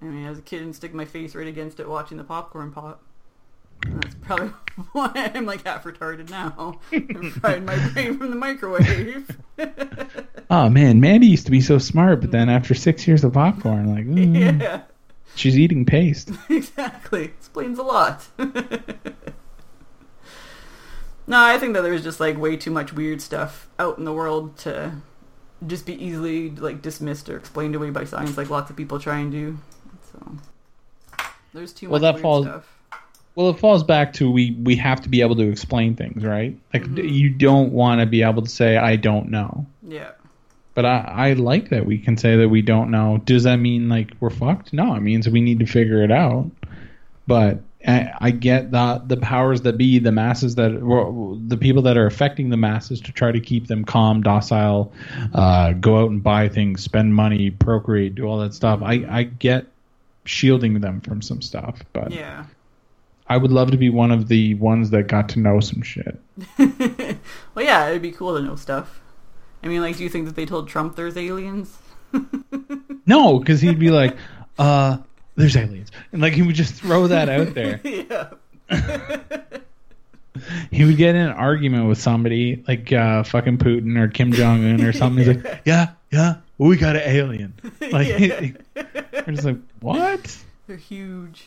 I 0.00 0.04
mean, 0.04 0.26
as 0.26 0.38
a 0.38 0.42
kid, 0.42 0.62
and 0.62 0.74
stick 0.74 0.92
my 0.92 1.04
face 1.04 1.34
right 1.34 1.46
against 1.46 1.78
it 1.78 1.88
watching 1.88 2.16
the 2.16 2.24
popcorn 2.24 2.72
pop. 2.72 3.02
That's 3.86 4.14
probably 4.16 4.48
why 4.92 5.30
I'm 5.34 5.46
like 5.46 5.64
half 5.64 5.84
retarded 5.84 6.30
now. 6.30 6.80
I'm 6.92 7.30
frying 7.30 7.64
my 7.64 7.76
brain 7.88 8.18
from 8.18 8.30
the 8.30 8.36
microwave. 8.36 9.36
Oh 10.50 10.68
man, 10.68 11.00
Mandy 11.00 11.28
used 11.28 11.46
to 11.46 11.50
be 11.50 11.62
so 11.62 11.78
smart, 11.78 12.20
but 12.20 12.30
then 12.30 12.50
after 12.50 12.74
six 12.74 13.08
years 13.08 13.24
of 13.24 13.32
popcorn, 13.32 13.94
like 13.94 14.04
mm, 14.04 14.60
yeah. 14.60 14.82
she's 15.34 15.58
eating 15.58 15.86
paste. 15.86 16.30
exactly. 16.50 17.24
Explains 17.24 17.78
a 17.78 17.82
lot. 17.82 18.28
no, 18.38 18.52
I 21.28 21.58
think 21.58 21.72
that 21.72 21.80
there's 21.80 22.02
just 22.02 22.20
like 22.20 22.36
way 22.36 22.58
too 22.58 22.70
much 22.70 22.92
weird 22.92 23.22
stuff 23.22 23.70
out 23.78 23.96
in 23.96 24.04
the 24.04 24.12
world 24.12 24.58
to 24.58 24.96
just 25.66 25.86
be 25.86 25.94
easily 26.04 26.50
like 26.50 26.82
dismissed 26.82 27.28
or 27.28 27.36
explained 27.36 27.74
away 27.74 27.90
by 27.90 28.04
science, 28.04 28.36
like 28.36 28.50
lots 28.50 28.70
of 28.70 28.76
people 28.76 28.98
try 28.98 29.18
and 29.18 29.30
do. 29.32 29.58
So 30.12 30.32
there's 31.54 31.72
too 31.72 31.88
Well, 31.88 32.00
much 32.00 32.14
that 32.14 32.20
falls- 32.22 32.46
stuff. 32.46 32.68
Well, 33.34 33.48
it 33.48 33.58
falls 33.58 33.82
back 33.82 34.12
to 34.14 34.30
we 34.30 34.54
we 34.62 34.76
have 34.76 35.00
to 35.02 35.08
be 35.08 35.22
able 35.22 35.36
to 35.36 35.48
explain 35.48 35.94
things, 35.96 36.22
right? 36.22 36.54
Like 36.74 36.84
Mhm. 36.84 37.10
you 37.10 37.30
don't 37.30 37.72
want 37.72 38.00
to 38.00 38.06
be 38.06 38.22
able 38.22 38.42
to 38.42 38.48
say 38.50 38.76
I 38.76 38.96
don't 38.96 39.30
know. 39.30 39.64
Yeah. 39.86 40.10
But 40.74 40.84
I, 40.86 40.98
I 41.16 41.32
like 41.34 41.70
that 41.70 41.86
we 41.86 41.96
can 41.98 42.16
say 42.18 42.36
that 42.36 42.48
we 42.50 42.60
don't 42.62 42.90
know. 42.90 43.20
Does 43.24 43.44
that 43.44 43.56
mean 43.56 43.88
like 43.88 44.10
we're 44.20 44.30
fucked? 44.30 44.72
No, 44.74 44.94
it 44.94 45.00
means 45.00 45.28
we 45.28 45.40
need 45.40 45.60
to 45.60 45.66
figure 45.66 46.02
it 46.02 46.10
out. 46.10 46.50
But 47.26 47.60
I, 47.86 48.30
get 48.30 48.70
the 48.70 49.02
the 49.06 49.16
powers 49.16 49.62
that 49.62 49.76
be, 49.76 49.98
the 49.98 50.12
masses 50.12 50.54
that, 50.54 50.82
well, 50.82 51.38
the 51.46 51.56
people 51.56 51.82
that 51.82 51.96
are 51.96 52.06
affecting 52.06 52.50
the 52.50 52.56
masses 52.56 53.00
to 53.02 53.12
try 53.12 53.32
to 53.32 53.40
keep 53.40 53.66
them 53.66 53.84
calm, 53.84 54.22
docile, 54.22 54.92
uh, 55.34 55.72
go 55.72 56.02
out 56.02 56.10
and 56.10 56.22
buy 56.22 56.48
things, 56.48 56.82
spend 56.82 57.14
money, 57.14 57.50
procreate, 57.50 58.14
do 58.14 58.24
all 58.24 58.38
that 58.38 58.54
stuff. 58.54 58.80
I, 58.82 59.04
I 59.08 59.22
get 59.24 59.66
shielding 60.24 60.80
them 60.80 61.00
from 61.00 61.20
some 61.22 61.42
stuff, 61.42 61.80
but 61.92 62.12
Yeah. 62.12 62.46
I 63.28 63.36
would 63.38 63.50
love 63.52 63.70
to 63.70 63.76
be 63.78 63.88
one 63.88 64.10
of 64.10 64.28
the 64.28 64.54
ones 64.54 64.90
that 64.90 65.08
got 65.08 65.28
to 65.30 65.40
know 65.40 65.58
some 65.60 65.80
shit. 65.80 66.20
well, 66.58 67.64
yeah, 67.64 67.88
it'd 67.88 68.02
be 68.02 68.12
cool 68.12 68.36
to 68.36 68.42
know 68.42 68.56
stuff. 68.56 69.00
I 69.62 69.68
mean, 69.68 69.80
like, 69.80 69.96
do 69.96 70.02
you 70.02 70.08
think 70.10 70.26
that 70.26 70.36
they 70.36 70.44
told 70.44 70.68
Trump 70.68 70.96
there's 70.96 71.16
aliens? 71.16 71.78
No, 73.04 73.40
because 73.40 73.60
he'd 73.60 73.80
be 73.80 73.90
like, 73.90 74.16
uh, 74.58 74.98
there's 75.36 75.56
aliens. 75.56 75.90
And 76.12 76.20
like 76.22 76.32
he 76.34 76.42
would 76.42 76.54
just 76.54 76.74
throw 76.74 77.06
that 77.08 77.28
out 77.28 77.54
there. 77.54 77.80
yeah. 77.84 78.30
he 80.70 80.84
would 80.84 80.96
get 80.96 81.14
in 81.14 81.22
an 81.22 81.32
argument 81.32 81.88
with 81.88 81.98
somebody 81.98 82.62
like 82.66 82.92
uh, 82.92 83.22
fucking 83.22 83.58
Putin 83.58 83.98
or 83.98 84.08
Kim 84.08 84.32
Jong 84.32 84.64
Un 84.64 84.82
or 84.82 84.92
something. 84.92 85.24
He's 85.24 85.36
like, 85.36 85.62
yeah, 85.64 85.90
yeah, 86.10 86.36
well, 86.58 86.68
we 86.68 86.76
got 86.76 86.96
an 86.96 87.02
alien. 87.04 87.54
Like, 87.92 88.08
Yeah. 88.18 88.50
we're 88.74 89.34
just 89.34 89.44
like, 89.44 89.58
what? 89.80 90.38
They're 90.66 90.76
huge. 90.76 91.46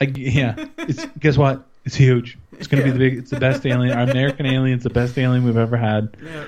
I, 0.00 0.04
yeah, 0.04 0.66
it's, 0.78 1.04
guess 1.18 1.36
what? 1.36 1.64
It's 1.84 1.94
huge. 1.94 2.38
It's 2.52 2.66
gonna 2.66 2.84
be 2.84 2.90
the 2.90 2.98
big. 2.98 3.18
It's 3.18 3.30
the 3.30 3.38
best 3.38 3.66
alien. 3.66 3.96
Our 3.96 4.04
American 4.04 4.46
alien's 4.46 4.82
the 4.82 4.90
best 4.90 5.18
alien 5.18 5.44
we've 5.44 5.56
ever 5.56 5.76
had. 5.76 6.16
Yeah. 6.24 6.44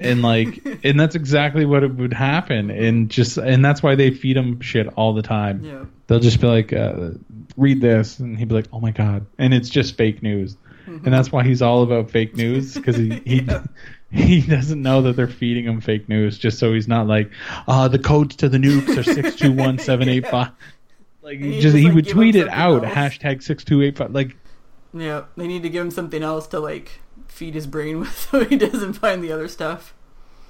And 0.00 0.22
like, 0.22 0.66
and 0.84 0.98
that's 0.98 1.14
exactly 1.14 1.64
what 1.66 1.84
it 1.84 1.94
would 1.94 2.12
happen. 2.14 2.70
And 2.70 3.10
just, 3.10 3.36
and 3.36 3.64
that's 3.64 3.82
why 3.82 3.94
they 3.94 4.10
feed 4.10 4.36
him 4.36 4.60
shit 4.60 4.86
all 4.96 5.12
the 5.14 5.22
time. 5.22 5.62
Yeah. 5.62 5.84
They'll 6.06 6.18
just 6.20 6.40
be 6.40 6.46
like, 6.48 6.72
uh, 6.72 7.10
read 7.56 7.80
this, 7.80 8.18
and 8.18 8.36
he'd 8.38 8.48
be 8.48 8.54
like, 8.54 8.66
oh 8.72 8.80
my 8.80 8.90
god, 8.90 9.26
and 9.38 9.54
it's 9.54 9.68
just 9.68 9.96
fake 9.96 10.22
news. 10.22 10.56
and 10.86 11.04
that's 11.04 11.30
why 11.30 11.44
he's 11.44 11.62
all 11.62 11.82
about 11.84 12.10
fake 12.10 12.34
news 12.34 12.74
because 12.74 12.96
he 12.96 13.20
he, 13.24 13.40
Yeah. 13.46 13.62
he 14.10 14.40
doesn't 14.40 14.82
know 14.82 15.02
that 15.02 15.14
they're 15.14 15.28
feeding 15.28 15.66
him 15.66 15.80
fake 15.80 16.08
news 16.08 16.36
just 16.36 16.58
so 16.58 16.72
he's 16.72 16.88
not 16.88 17.06
like 17.06 17.30
uh 17.68 17.86
the 17.86 17.98
codes 17.98 18.34
to 18.34 18.48
the 18.48 18.58
nukes 18.58 18.96
are 18.98 19.04
six 19.04 19.36
two 19.36 19.52
one 19.52 19.78
seven 19.78 20.08
eight 20.08 20.26
five 20.26 20.50
like 21.22 21.38
he 21.38 21.52
he 21.52 21.60
just 21.60 21.62
just, 21.62 21.76
he 21.76 21.84
like, 21.84 21.94
would 21.94 22.08
tweet 22.08 22.34
it 22.34 22.48
out 22.48 22.82
else. 22.84 22.92
hashtag 22.92 23.40
six 23.40 23.62
two 23.62 23.82
eight 23.82 23.96
five 23.96 24.10
like 24.10 24.36
Yeah. 24.92 25.26
They 25.36 25.46
need 25.46 25.62
to 25.62 25.68
give 25.68 25.84
him 25.84 25.92
something 25.92 26.24
else 26.24 26.48
to, 26.48 26.58
like, 26.58 27.00
feed 27.40 27.54
his 27.54 27.66
brain 27.66 27.98
with 28.00 28.14
so 28.14 28.44
he 28.44 28.54
doesn't 28.58 28.92
find 28.92 29.24
the 29.24 29.32
other 29.32 29.48
stuff. 29.48 29.94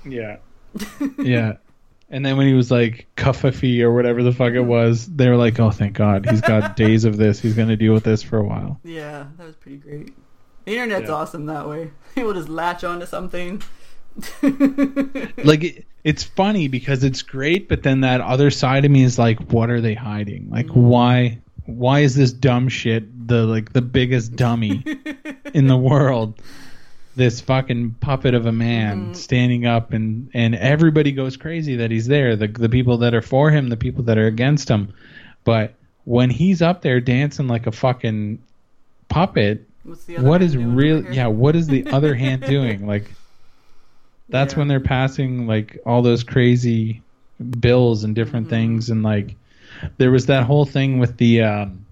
yeah 0.05 0.39
yeah 1.19 1.53
and 2.11 2.27
then 2.27 2.37
when 2.37 2.49
he 2.49 2.53
was 2.55 2.69
like 2.69 3.07
covfefe 3.17 3.81
or 3.81 3.95
whatever 3.95 4.25
the 4.25 4.33
fuck 4.33 4.55
it 4.55 4.61
was 4.61 5.07
they 5.07 5.29
were 5.29 5.37
like 5.37 5.61
oh 5.61 5.71
thank 5.71 5.93
god 5.93 6.29
he's 6.29 6.41
got 6.41 6.75
days 6.85 7.05
of 7.05 7.17
this 7.17 7.39
he's 7.39 7.55
gonna 7.55 7.77
deal 7.77 7.95
with 7.95 8.03
this 8.03 8.25
for 8.25 8.39
a 8.39 8.45
while 8.45 8.81
Yeah, 8.83 9.27
that 9.37 9.47
was 9.47 9.55
pretty 9.55 9.77
great. 9.79 10.13
The 10.65 10.73
internet's 10.73 11.09
Yeah. 11.09 11.15
awesome 11.15 11.47
that 11.47 11.69
way. 11.69 11.93
People 12.17 12.35
just 12.35 12.49
latch 12.49 12.83
onto 12.83 13.07
something. 13.07 13.63
like 15.45 15.63
it, 15.63 15.87
it's 16.03 16.25
funny 16.25 16.67
because 16.67 17.05
it's 17.05 17.23
great 17.23 17.69
but 17.69 17.85
then 17.85 18.01
that 18.01 18.21
other 18.21 18.51
side 18.51 18.85
of 18.85 18.91
me 18.91 19.05
is 19.05 19.17
like 19.17 19.39
what 19.53 19.71
are 19.71 19.81
they 19.81 19.95
hiding 19.95 20.51
like 20.51 20.67
mm. 20.67 20.75
why 20.75 21.39
why 21.67 22.01
is 22.01 22.17
this 22.17 22.33
dumb 22.33 22.69
shit 22.69 23.29
the 23.29 23.47
like 23.47 23.73
the 23.73 23.81
biggest 23.81 24.35
dummy 24.35 24.83
in 25.55 25.69
the 25.69 25.77
world 25.77 26.41
this 27.17 27.41
fucking 27.41 27.97
puppet 28.01 28.35
of 28.35 28.47
a 28.47 28.53
man 28.53 29.09
Mhm. 29.11 29.17
standing 29.17 29.67
up 29.67 29.93
and 29.93 30.31
and 30.33 30.55
everybody 30.55 31.13
goes 31.13 31.37
crazy 31.37 31.77
that 31.77 31.91
he's 31.91 32.07
there 32.07 32.37
the 32.37 32.47
the 32.47 32.69
people 32.69 32.99
that 32.99 33.15
are 33.15 33.23
for 33.23 33.51
him 33.51 33.69
the 33.69 33.77
people 33.77 34.05
that 34.05 34.17
are 34.17 34.27
against 34.27 34.69
him 34.69 34.93
but 35.45 35.75
when 36.05 36.31
he's 36.31 36.63
up 36.63 36.83
there 36.83 37.01
dancing 37.01 37.49
like 37.49 37.67
a 37.67 37.73
fucking 37.73 38.39
puppet 39.09 39.67
What's 39.83 40.05
the 40.05 40.19
other 40.19 40.29
what 40.29 40.41
is 40.43 40.57
real 40.57 41.03
yeah 41.13 41.27
what 41.27 41.57
is 41.57 41.67
the 41.67 41.87
other 41.89 42.15
hand 42.25 42.43
doing 42.43 42.87
like 42.87 43.11
that's 44.29 44.53
Yeah. 44.55 44.61
when 44.61 44.69
they're 44.69 44.79
passing 44.81 45.47
like 45.49 45.79
all 45.85 46.03
those 46.03 46.23
crazy 46.23 47.03
bills 47.59 48.05
and 48.05 48.15
different 48.15 48.47
Mhm. 48.47 48.51
things 48.51 48.91
and 48.91 49.03
like 49.03 49.35
there 49.99 50.11
was 50.13 50.27
that 50.27 50.45
whole 50.45 50.65
thing 50.65 50.99
with 51.01 51.17
the 51.17 51.43
um 51.43 51.85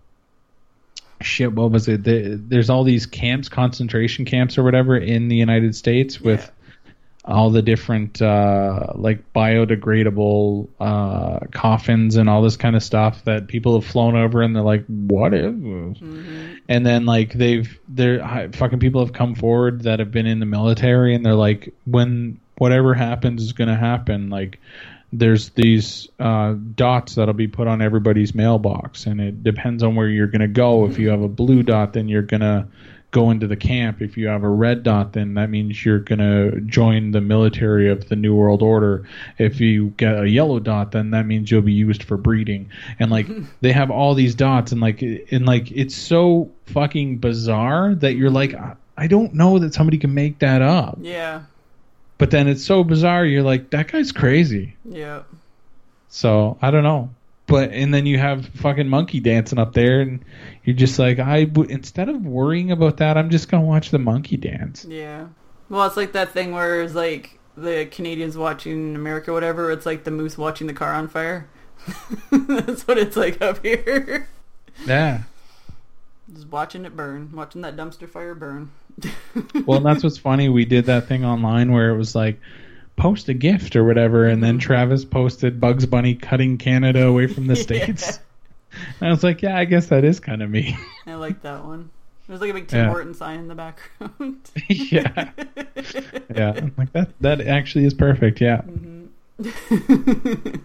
shit 1.20 1.52
what 1.52 1.70
was 1.70 1.88
it? 1.88 2.04
The, 2.04 2.40
there's 2.42 2.70
all 2.70 2.84
these 2.84 3.06
camps 3.06 3.48
concentration 3.48 4.24
camps 4.24 4.56
or 4.58 4.62
whatever 4.62 4.96
in 4.96 5.28
the 5.28 5.36
united 5.36 5.74
states 5.74 6.20
with 6.20 6.50
all 7.24 7.50
the 7.50 7.60
different 7.60 8.22
uh 8.22 8.86
like 8.94 9.32
biodegradable 9.34 10.68
uh 10.80 11.40
coffins 11.52 12.16
and 12.16 12.28
all 12.28 12.42
this 12.42 12.56
kind 12.56 12.74
of 12.76 12.82
stuff 12.82 13.24
that 13.24 13.48
people 13.48 13.78
have 13.78 13.88
flown 13.88 14.16
over 14.16 14.42
and 14.42 14.54
they're 14.56 14.62
like 14.62 14.84
what 14.86 15.34
is 15.34 15.52
Mhm. 15.54 16.60
and 16.68 16.86
then 16.86 17.04
like 17.04 17.32
they've 17.34 17.78
they're 17.88 18.48
fucking 18.52 18.78
people 18.78 19.04
have 19.04 19.12
come 19.12 19.34
forward 19.34 19.82
that 19.82 19.98
have 19.98 20.10
been 20.10 20.26
in 20.26 20.38
the 20.40 20.46
military 20.46 21.14
and 21.14 21.24
they're 21.26 21.34
like 21.34 21.74
when 21.84 22.40
whatever 22.58 22.94
happens 22.94 23.42
is 23.42 23.52
going 23.52 23.68
to 23.68 23.76
happen 23.76 24.30
like 24.30 24.58
there's 25.12 25.48
these 25.50 26.08
uh, 26.18 26.54
dots 26.74 27.14
that'll 27.14 27.34
be 27.34 27.48
put 27.48 27.66
on 27.66 27.80
everybody's 27.82 28.34
mailbox 28.34 29.06
and 29.06 29.20
it 29.20 29.42
depends 29.42 29.82
on 29.82 29.94
where 29.94 30.08
you're 30.08 30.26
going 30.26 30.40
to 30.42 30.48
go 30.48 30.86
if 30.86 30.98
you 30.98 31.08
have 31.08 31.22
a 31.22 31.28
blue 31.28 31.62
dot 31.62 31.92
then 31.94 32.08
you're 32.08 32.22
going 32.22 32.40
to 32.42 32.66
go 33.10 33.30
into 33.30 33.46
the 33.46 33.56
camp. 33.56 34.02
If 34.02 34.18
you 34.18 34.26
have 34.28 34.42
a 34.42 34.48
red 34.50 34.82
dot, 34.82 35.14
then 35.14 35.32
that 35.32 35.48
means 35.48 35.82
you're 35.82 35.98
gonna 35.98 36.60
join 36.60 37.10
the 37.12 37.22
military 37.22 37.88
of 37.88 38.06
the 38.10 38.16
New 38.16 38.34
World 38.34 38.60
Order. 38.60 39.08
If 39.38 39.62
you 39.62 39.94
get 39.96 40.20
a 40.22 40.28
yellow 40.28 40.60
dot, 40.60 40.92
then 40.92 41.12
that 41.12 41.24
means 41.24 41.50
you'll 41.50 41.62
be 41.62 41.72
used 41.72 42.02
for 42.02 42.18
breeding. 42.18 42.70
And 43.00 43.10
like 43.10 43.26
they 43.62 43.72
have 43.72 43.90
all 43.90 44.12
these 44.12 44.34
dots, 44.34 44.72
and 44.72 44.82
like 44.82 45.00
and 45.00 45.46
like 45.46 45.70
it's 45.72 45.94
so 45.96 46.50
fucking 46.66 47.16
bizarre 47.16 47.94
that 47.94 48.12
you're 48.14 48.28
like, 48.28 48.52
I- 48.52 48.76
I 48.98 49.06
don't 49.06 49.32
know 49.32 49.58
that 49.60 49.72
somebody 49.72 49.96
can 49.96 50.12
make 50.12 50.40
that 50.40 50.60
up. 50.60 50.98
Yeah. 51.00 51.44
But 52.18 52.30
then 52.30 52.48
it's 52.48 52.64
so 52.64 52.82
bizarre, 52.84 53.24
you're 53.24 53.42
like, 53.42 53.70
that 53.70 53.90
guy's 53.90 54.12
crazy. 54.12 54.76
Yeah. 54.84 55.22
So 56.08 56.58
I 56.60 56.70
don't 56.70 56.82
know. 56.82 57.10
But 57.46 57.72
and 57.72 57.94
then 57.94 58.04
you 58.04 58.18
have 58.18 58.46
fucking 58.46 58.88
monkey 58.88 59.20
dancing 59.20 59.58
up 59.58 59.72
there, 59.72 60.02
and 60.02 60.22
you're 60.64 60.76
just 60.76 60.98
like, 60.98 61.18
I 61.18 61.44
w- 61.44 61.70
instead 61.70 62.10
of 62.10 62.26
worrying 62.26 62.70
about 62.70 62.98
that, 62.98 63.16
I'm 63.16 63.30
just 63.30 63.48
gonna 63.48 63.64
watch 63.64 63.90
the 63.90 63.98
monkey 63.98 64.36
dance. 64.36 64.84
Yeah. 64.84 65.28
Well, 65.70 65.86
it's 65.86 65.96
like 65.96 66.12
that 66.12 66.32
thing 66.32 66.52
where 66.52 66.82
it's 66.82 66.94
like 66.94 67.38
the 67.56 67.86
Canadians 67.90 68.36
watching 68.36 68.94
America, 68.94 69.32
whatever. 69.32 69.70
It's 69.70 69.86
like 69.86 70.04
the 70.04 70.10
moose 70.10 70.36
watching 70.36 70.66
the 70.66 70.74
car 70.74 70.92
on 70.92 71.08
fire. 71.08 71.48
That's 72.30 72.86
what 72.86 72.98
it's 72.98 73.16
like 73.16 73.40
up 73.40 73.64
here. 73.64 74.28
Yeah. 74.86 75.22
Just 76.32 76.48
watching 76.48 76.84
it 76.84 76.94
burn, 76.94 77.30
watching 77.32 77.62
that 77.62 77.76
dumpster 77.76 78.08
fire 78.08 78.34
burn. 78.34 78.70
Well, 79.66 79.80
that's 79.80 80.02
what's 80.02 80.18
funny. 80.18 80.48
We 80.48 80.64
did 80.64 80.86
that 80.86 81.06
thing 81.06 81.24
online 81.24 81.72
where 81.72 81.90
it 81.90 81.96
was 81.98 82.14
like, 82.14 82.40
post 82.98 83.28
a 83.28 83.34
gift 83.34 83.76
or 83.76 83.84
whatever, 83.84 84.26
and 84.26 84.42
then 84.42 84.54
mm-hmm. 84.54 84.66
Travis 84.66 85.04
posted 85.04 85.60
Bugs 85.60 85.86
Bunny 85.86 86.14
cutting 86.14 86.58
Canada 86.58 87.06
away 87.06 87.26
from 87.26 87.46
the 87.46 87.56
states. 87.66 88.20
And 89.00 89.08
I 89.08 89.10
was 89.10 89.24
like, 89.24 89.40
yeah, 89.40 89.56
I 89.56 89.64
guess 89.64 89.86
that 89.86 90.04
is 90.04 90.20
kind 90.20 90.42
of 90.42 90.50
me. 90.50 90.76
I 91.06 91.14
like 91.14 91.40
that 91.40 91.64
one. 91.64 91.88
There's 92.28 92.42
like 92.42 92.50
a 92.50 92.54
big 92.54 92.68
Tim 92.68 92.80
Yeah. 92.80 92.90
Horton 92.90 93.14
sign 93.14 93.40
in 93.40 93.48
the 93.48 93.54
background. 93.54 94.38
yeah. 94.68 95.30
Yeah. 96.32 96.52
I'm 96.54 96.74
like 96.76 96.92
that. 96.92 97.10
That 97.22 97.40
actually 97.40 97.86
is 97.86 97.94
perfect. 97.94 98.42
Yeah. 98.42 98.60
Mm-hmm. 98.60 100.56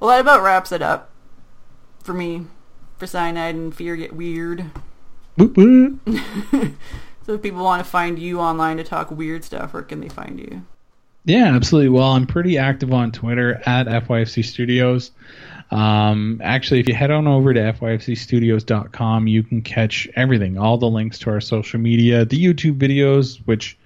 well, 0.00 0.08
that 0.08 0.20
about 0.20 0.42
wraps 0.42 0.72
it 0.72 0.80
up 0.80 1.10
for 2.02 2.14
me. 2.14 2.46
For 2.96 3.04
Cyannide 3.04 3.50
and 3.50 3.74
fear 3.74 3.94
get 3.94 4.14
weird. 4.14 4.64
Boop, 5.38 5.52
boop. 5.52 6.74
So 7.26 7.34
if 7.34 7.42
people 7.42 7.64
want 7.64 7.84
to 7.84 7.90
find 7.90 8.20
you 8.20 8.38
online 8.38 8.76
to 8.76 8.84
talk 8.84 9.10
weird 9.10 9.42
stuff, 9.42 9.74
where 9.74 9.82
can 9.82 10.00
they 10.00 10.08
find 10.08 10.38
you? 10.38 10.62
Yeah, 11.24 11.56
absolutely. 11.56 11.88
Well, 11.88 12.12
I'm 12.12 12.28
pretty 12.28 12.56
active 12.56 12.92
on 12.92 13.10
Twitter 13.10 13.60
at 13.66 13.88
FYFC 13.88 14.44
Studios. 14.44 15.10
Um, 15.72 16.40
actually, 16.44 16.78
if 16.78 16.88
you 16.88 16.94
head 16.94 17.10
on 17.10 17.26
over 17.26 17.52
to 17.52 17.58
FYFCstudios.com, 17.58 19.26
you 19.26 19.42
can 19.42 19.62
catch 19.62 20.08
everything, 20.14 20.56
all 20.56 20.78
the 20.78 20.88
links 20.88 21.18
to 21.20 21.30
our 21.30 21.40
social 21.40 21.80
media, 21.80 22.24
the 22.24 22.40
YouTube 22.40 22.78
videos, 22.78 23.38
which, 23.44 23.76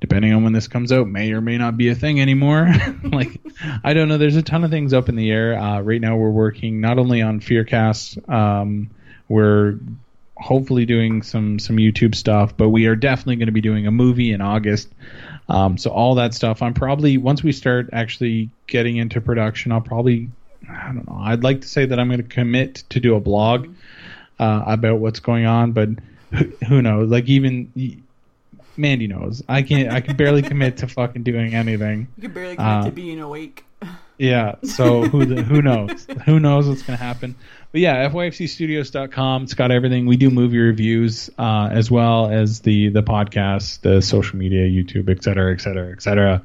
depending 0.00 0.32
on 0.32 0.42
when 0.42 0.52
this 0.52 0.66
comes 0.66 0.90
out, 0.90 1.06
may 1.06 1.30
or 1.30 1.40
may 1.40 1.58
not 1.58 1.76
be 1.76 1.90
a 1.90 1.94
thing 1.94 2.20
anymore. 2.20 2.74
like, 3.04 3.40
I 3.84 3.94
don't 3.94 4.08
know. 4.08 4.18
There's 4.18 4.34
a 4.34 4.42
ton 4.42 4.64
of 4.64 4.72
things 4.72 4.92
up 4.92 5.08
in 5.08 5.14
the 5.14 5.30
air. 5.30 5.56
Uh, 5.56 5.80
right 5.80 6.00
now, 6.00 6.16
we're 6.16 6.28
working 6.28 6.80
not 6.80 6.98
only 6.98 7.22
on 7.22 7.38
Fearcast, 7.38 8.28
um, 8.28 8.90
we're 9.28 9.78
hopefully 10.40 10.86
doing 10.86 11.22
some 11.22 11.58
some 11.58 11.76
YouTube 11.76 12.14
stuff, 12.14 12.56
but 12.56 12.70
we 12.70 12.86
are 12.86 12.96
definitely 12.96 13.36
going 13.36 13.46
to 13.46 13.52
be 13.52 13.60
doing 13.60 13.86
a 13.86 13.90
movie 13.90 14.32
in 14.32 14.40
August. 14.40 14.88
Um, 15.48 15.76
so 15.78 15.90
all 15.90 16.14
that 16.16 16.32
stuff, 16.34 16.62
I'm 16.62 16.74
probably 16.74 17.18
once 17.18 17.42
we 17.42 17.52
start 17.52 17.90
actually 17.92 18.50
getting 18.66 18.96
into 18.96 19.20
production, 19.20 19.72
I'll 19.72 19.80
probably 19.80 20.30
I 20.68 20.86
don't 20.92 21.06
know. 21.08 21.18
I'd 21.20 21.42
like 21.42 21.62
to 21.62 21.68
say 21.68 21.86
that 21.86 21.98
I'm 21.98 22.08
going 22.08 22.22
to 22.22 22.28
commit 22.28 22.84
to 22.90 23.00
do 23.00 23.16
a 23.16 23.20
blog 23.20 23.68
uh, 24.38 24.62
about 24.66 24.98
what's 24.98 25.20
going 25.20 25.46
on, 25.46 25.72
but 25.72 25.88
who, 26.32 26.44
who 26.68 26.82
knows? 26.82 27.10
Like 27.10 27.28
even 27.28 27.72
Mandy 28.76 29.08
knows. 29.08 29.42
I 29.48 29.62
can't. 29.62 29.92
I 29.92 30.00
can 30.00 30.16
barely 30.16 30.42
commit 30.42 30.78
to 30.78 30.88
fucking 30.88 31.22
doing 31.24 31.54
anything. 31.54 32.08
You 32.16 32.22
can 32.22 32.32
barely 32.32 32.56
commit 32.56 32.72
Uh, 32.72 32.84
to 32.84 32.90
being 32.92 33.20
awake. 33.20 33.64
Yeah. 34.18 34.56
So 34.62 35.02
who 35.02 35.24
the, 35.24 35.42
who 35.42 35.62
knows? 35.62 36.06
Who 36.26 36.38
knows 36.38 36.68
what's 36.68 36.82
going 36.82 36.98
to 36.98 37.02
happen? 37.02 37.34
But 37.72 37.82
yeah, 37.82 38.08
fyfcstudios.com. 38.08 39.44
It's 39.44 39.54
got 39.54 39.70
everything. 39.70 40.06
We 40.06 40.16
do 40.16 40.30
movie 40.30 40.58
reviews 40.58 41.30
uh, 41.38 41.68
as 41.70 41.90
well 41.90 42.28
as 42.28 42.60
the 42.60 42.88
the 42.88 43.02
podcast, 43.02 43.82
the 43.82 44.02
social 44.02 44.38
media, 44.38 44.66
YouTube, 44.66 45.08
et 45.08 45.22
cetera, 45.22 45.52
et 45.52 45.60
cetera, 45.60 45.92
et 45.92 46.02
cetera. 46.02 46.42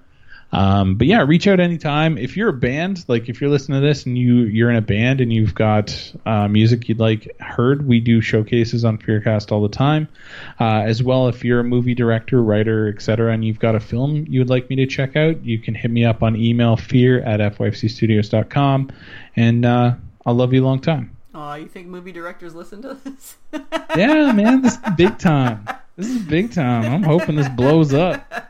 Um, 0.51 0.95
but 0.95 1.07
yeah, 1.07 1.23
reach 1.23 1.47
out 1.47 1.59
anytime. 1.59 2.17
If 2.17 2.37
you're 2.37 2.49
a 2.49 2.53
band, 2.53 3.03
like 3.07 3.27
if 3.27 3.41
you're 3.41 3.49
listening 3.49 3.81
to 3.81 3.87
this 3.87 4.05
and 4.05 4.17
you 4.17 4.43
you're 4.43 4.69
in 4.69 4.75
a 4.75 4.81
band 4.81 5.19
and 5.19 5.33
you've 5.33 5.55
got 5.55 6.13
uh, 6.27 6.47
music 6.47 6.87
you'd 6.87 6.99
like 6.99 7.35
heard, 7.39 7.87
we 7.87 7.99
do 7.99 8.21
showcases 8.21 8.85
on 8.85 8.99
Fearcast 8.99 9.51
all 9.51 9.63
the 9.63 9.69
time. 9.69 10.07
Uh, 10.59 10.83
as 10.85 11.01
well, 11.01 11.27
if 11.27 11.43
you're 11.43 11.59
a 11.59 11.63
movie 11.63 11.95
director, 11.95 12.41
writer, 12.41 12.87
etc., 12.87 13.33
and 13.33 13.43
you've 13.43 13.59
got 13.59 13.73
a 13.73 13.79
film 13.79 14.25
you 14.29 14.39
would 14.39 14.49
like 14.49 14.69
me 14.69 14.75
to 14.75 14.85
check 14.85 15.15
out, 15.15 15.43
you 15.43 15.57
can 15.57 15.73
hit 15.73 15.89
me 15.89 16.05
up 16.05 16.21
on 16.21 16.35
email 16.35 16.77
fear 16.77 17.19
at 17.21 17.39
fyfcstudios.com, 17.39 18.91
and 19.35 19.65
uh, 19.65 19.95
I'll 20.25 20.35
love 20.35 20.53
you 20.53 20.63
a 20.63 20.65
long 20.65 20.79
time. 20.79 21.14
Oh, 21.37 21.53
you 21.55 21.67
think 21.67 21.87
movie 21.87 22.11
directors 22.13 22.55
listen 22.55 22.81
to 22.83 22.93
this? 22.95 23.35
Yeah, 23.95 24.31
man, 24.33 24.61
this 24.61 24.73
is 24.73 24.79
big 24.97 25.17
time. 25.19 25.67
This 25.95 26.07
is 26.07 26.21
big 26.23 26.51
time. 26.53 26.83
I'm 26.91 27.03
hoping 27.03 27.35
this 27.35 27.47
blows 27.49 27.93
up 27.93 28.45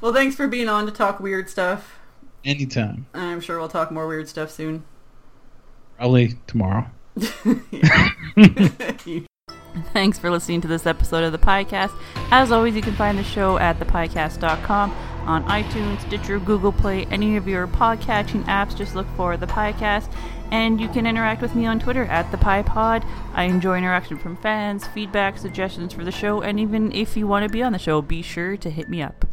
well, 0.00 0.12
thanks 0.12 0.36
for 0.36 0.46
being 0.46 0.68
on 0.68 0.86
to 0.86 0.92
talk 0.92 1.18
weird 1.20 1.50
stuff. 1.50 1.98
anytime. 2.44 3.06
I'm 3.14 3.40
sure 3.40 3.58
we'll 3.58 3.68
talk 3.68 3.90
more 3.90 4.06
weird 4.06 4.28
stuff 4.28 4.50
soon. 4.50 4.84
Probably 5.96 6.34
tomorrow. 6.46 6.86
Thanks 9.92 10.18
for 10.18 10.30
listening 10.30 10.60
to 10.62 10.68
this 10.68 10.86
episode 10.86 11.24
of 11.24 11.32
the 11.32 11.38
podcast. 11.38 11.92
As 12.30 12.52
always, 12.52 12.74
you 12.74 12.82
can 12.82 12.94
find 12.94 13.18
the 13.18 13.24
show 13.24 13.58
at 13.58 13.78
thepodcast.com 13.78 14.92
on 15.26 15.44
iTunes, 15.46 16.00
Stitcher, 16.02 16.38
Google 16.38 16.72
Play, 16.72 17.06
any 17.06 17.36
of 17.36 17.48
your 17.48 17.66
podcatching 17.66 18.44
apps. 18.44 18.76
Just 18.76 18.94
look 18.94 19.06
for 19.16 19.36
the 19.36 19.46
podcast. 19.46 20.12
And 20.50 20.80
you 20.80 20.88
can 20.88 21.06
interact 21.06 21.42
with 21.42 21.54
me 21.54 21.66
on 21.66 21.78
Twitter 21.78 22.04
at 22.04 22.30
the 22.30 22.38
Pie 22.38 22.62
Pod. 22.62 23.04
I 23.34 23.44
enjoy 23.44 23.78
interaction 23.78 24.16
from 24.16 24.36
fans, 24.36 24.86
feedback, 24.86 25.38
suggestions 25.38 25.92
for 25.92 26.04
the 26.04 26.12
show, 26.12 26.40
and 26.40 26.58
even 26.58 26.92
if 26.92 27.16
you 27.16 27.26
want 27.26 27.44
to 27.44 27.52
be 27.52 27.62
on 27.62 27.72
the 27.72 27.78
show, 27.78 28.00
be 28.00 28.22
sure 28.22 28.56
to 28.56 28.70
hit 28.70 28.88
me 28.88 29.02
up. 29.02 29.26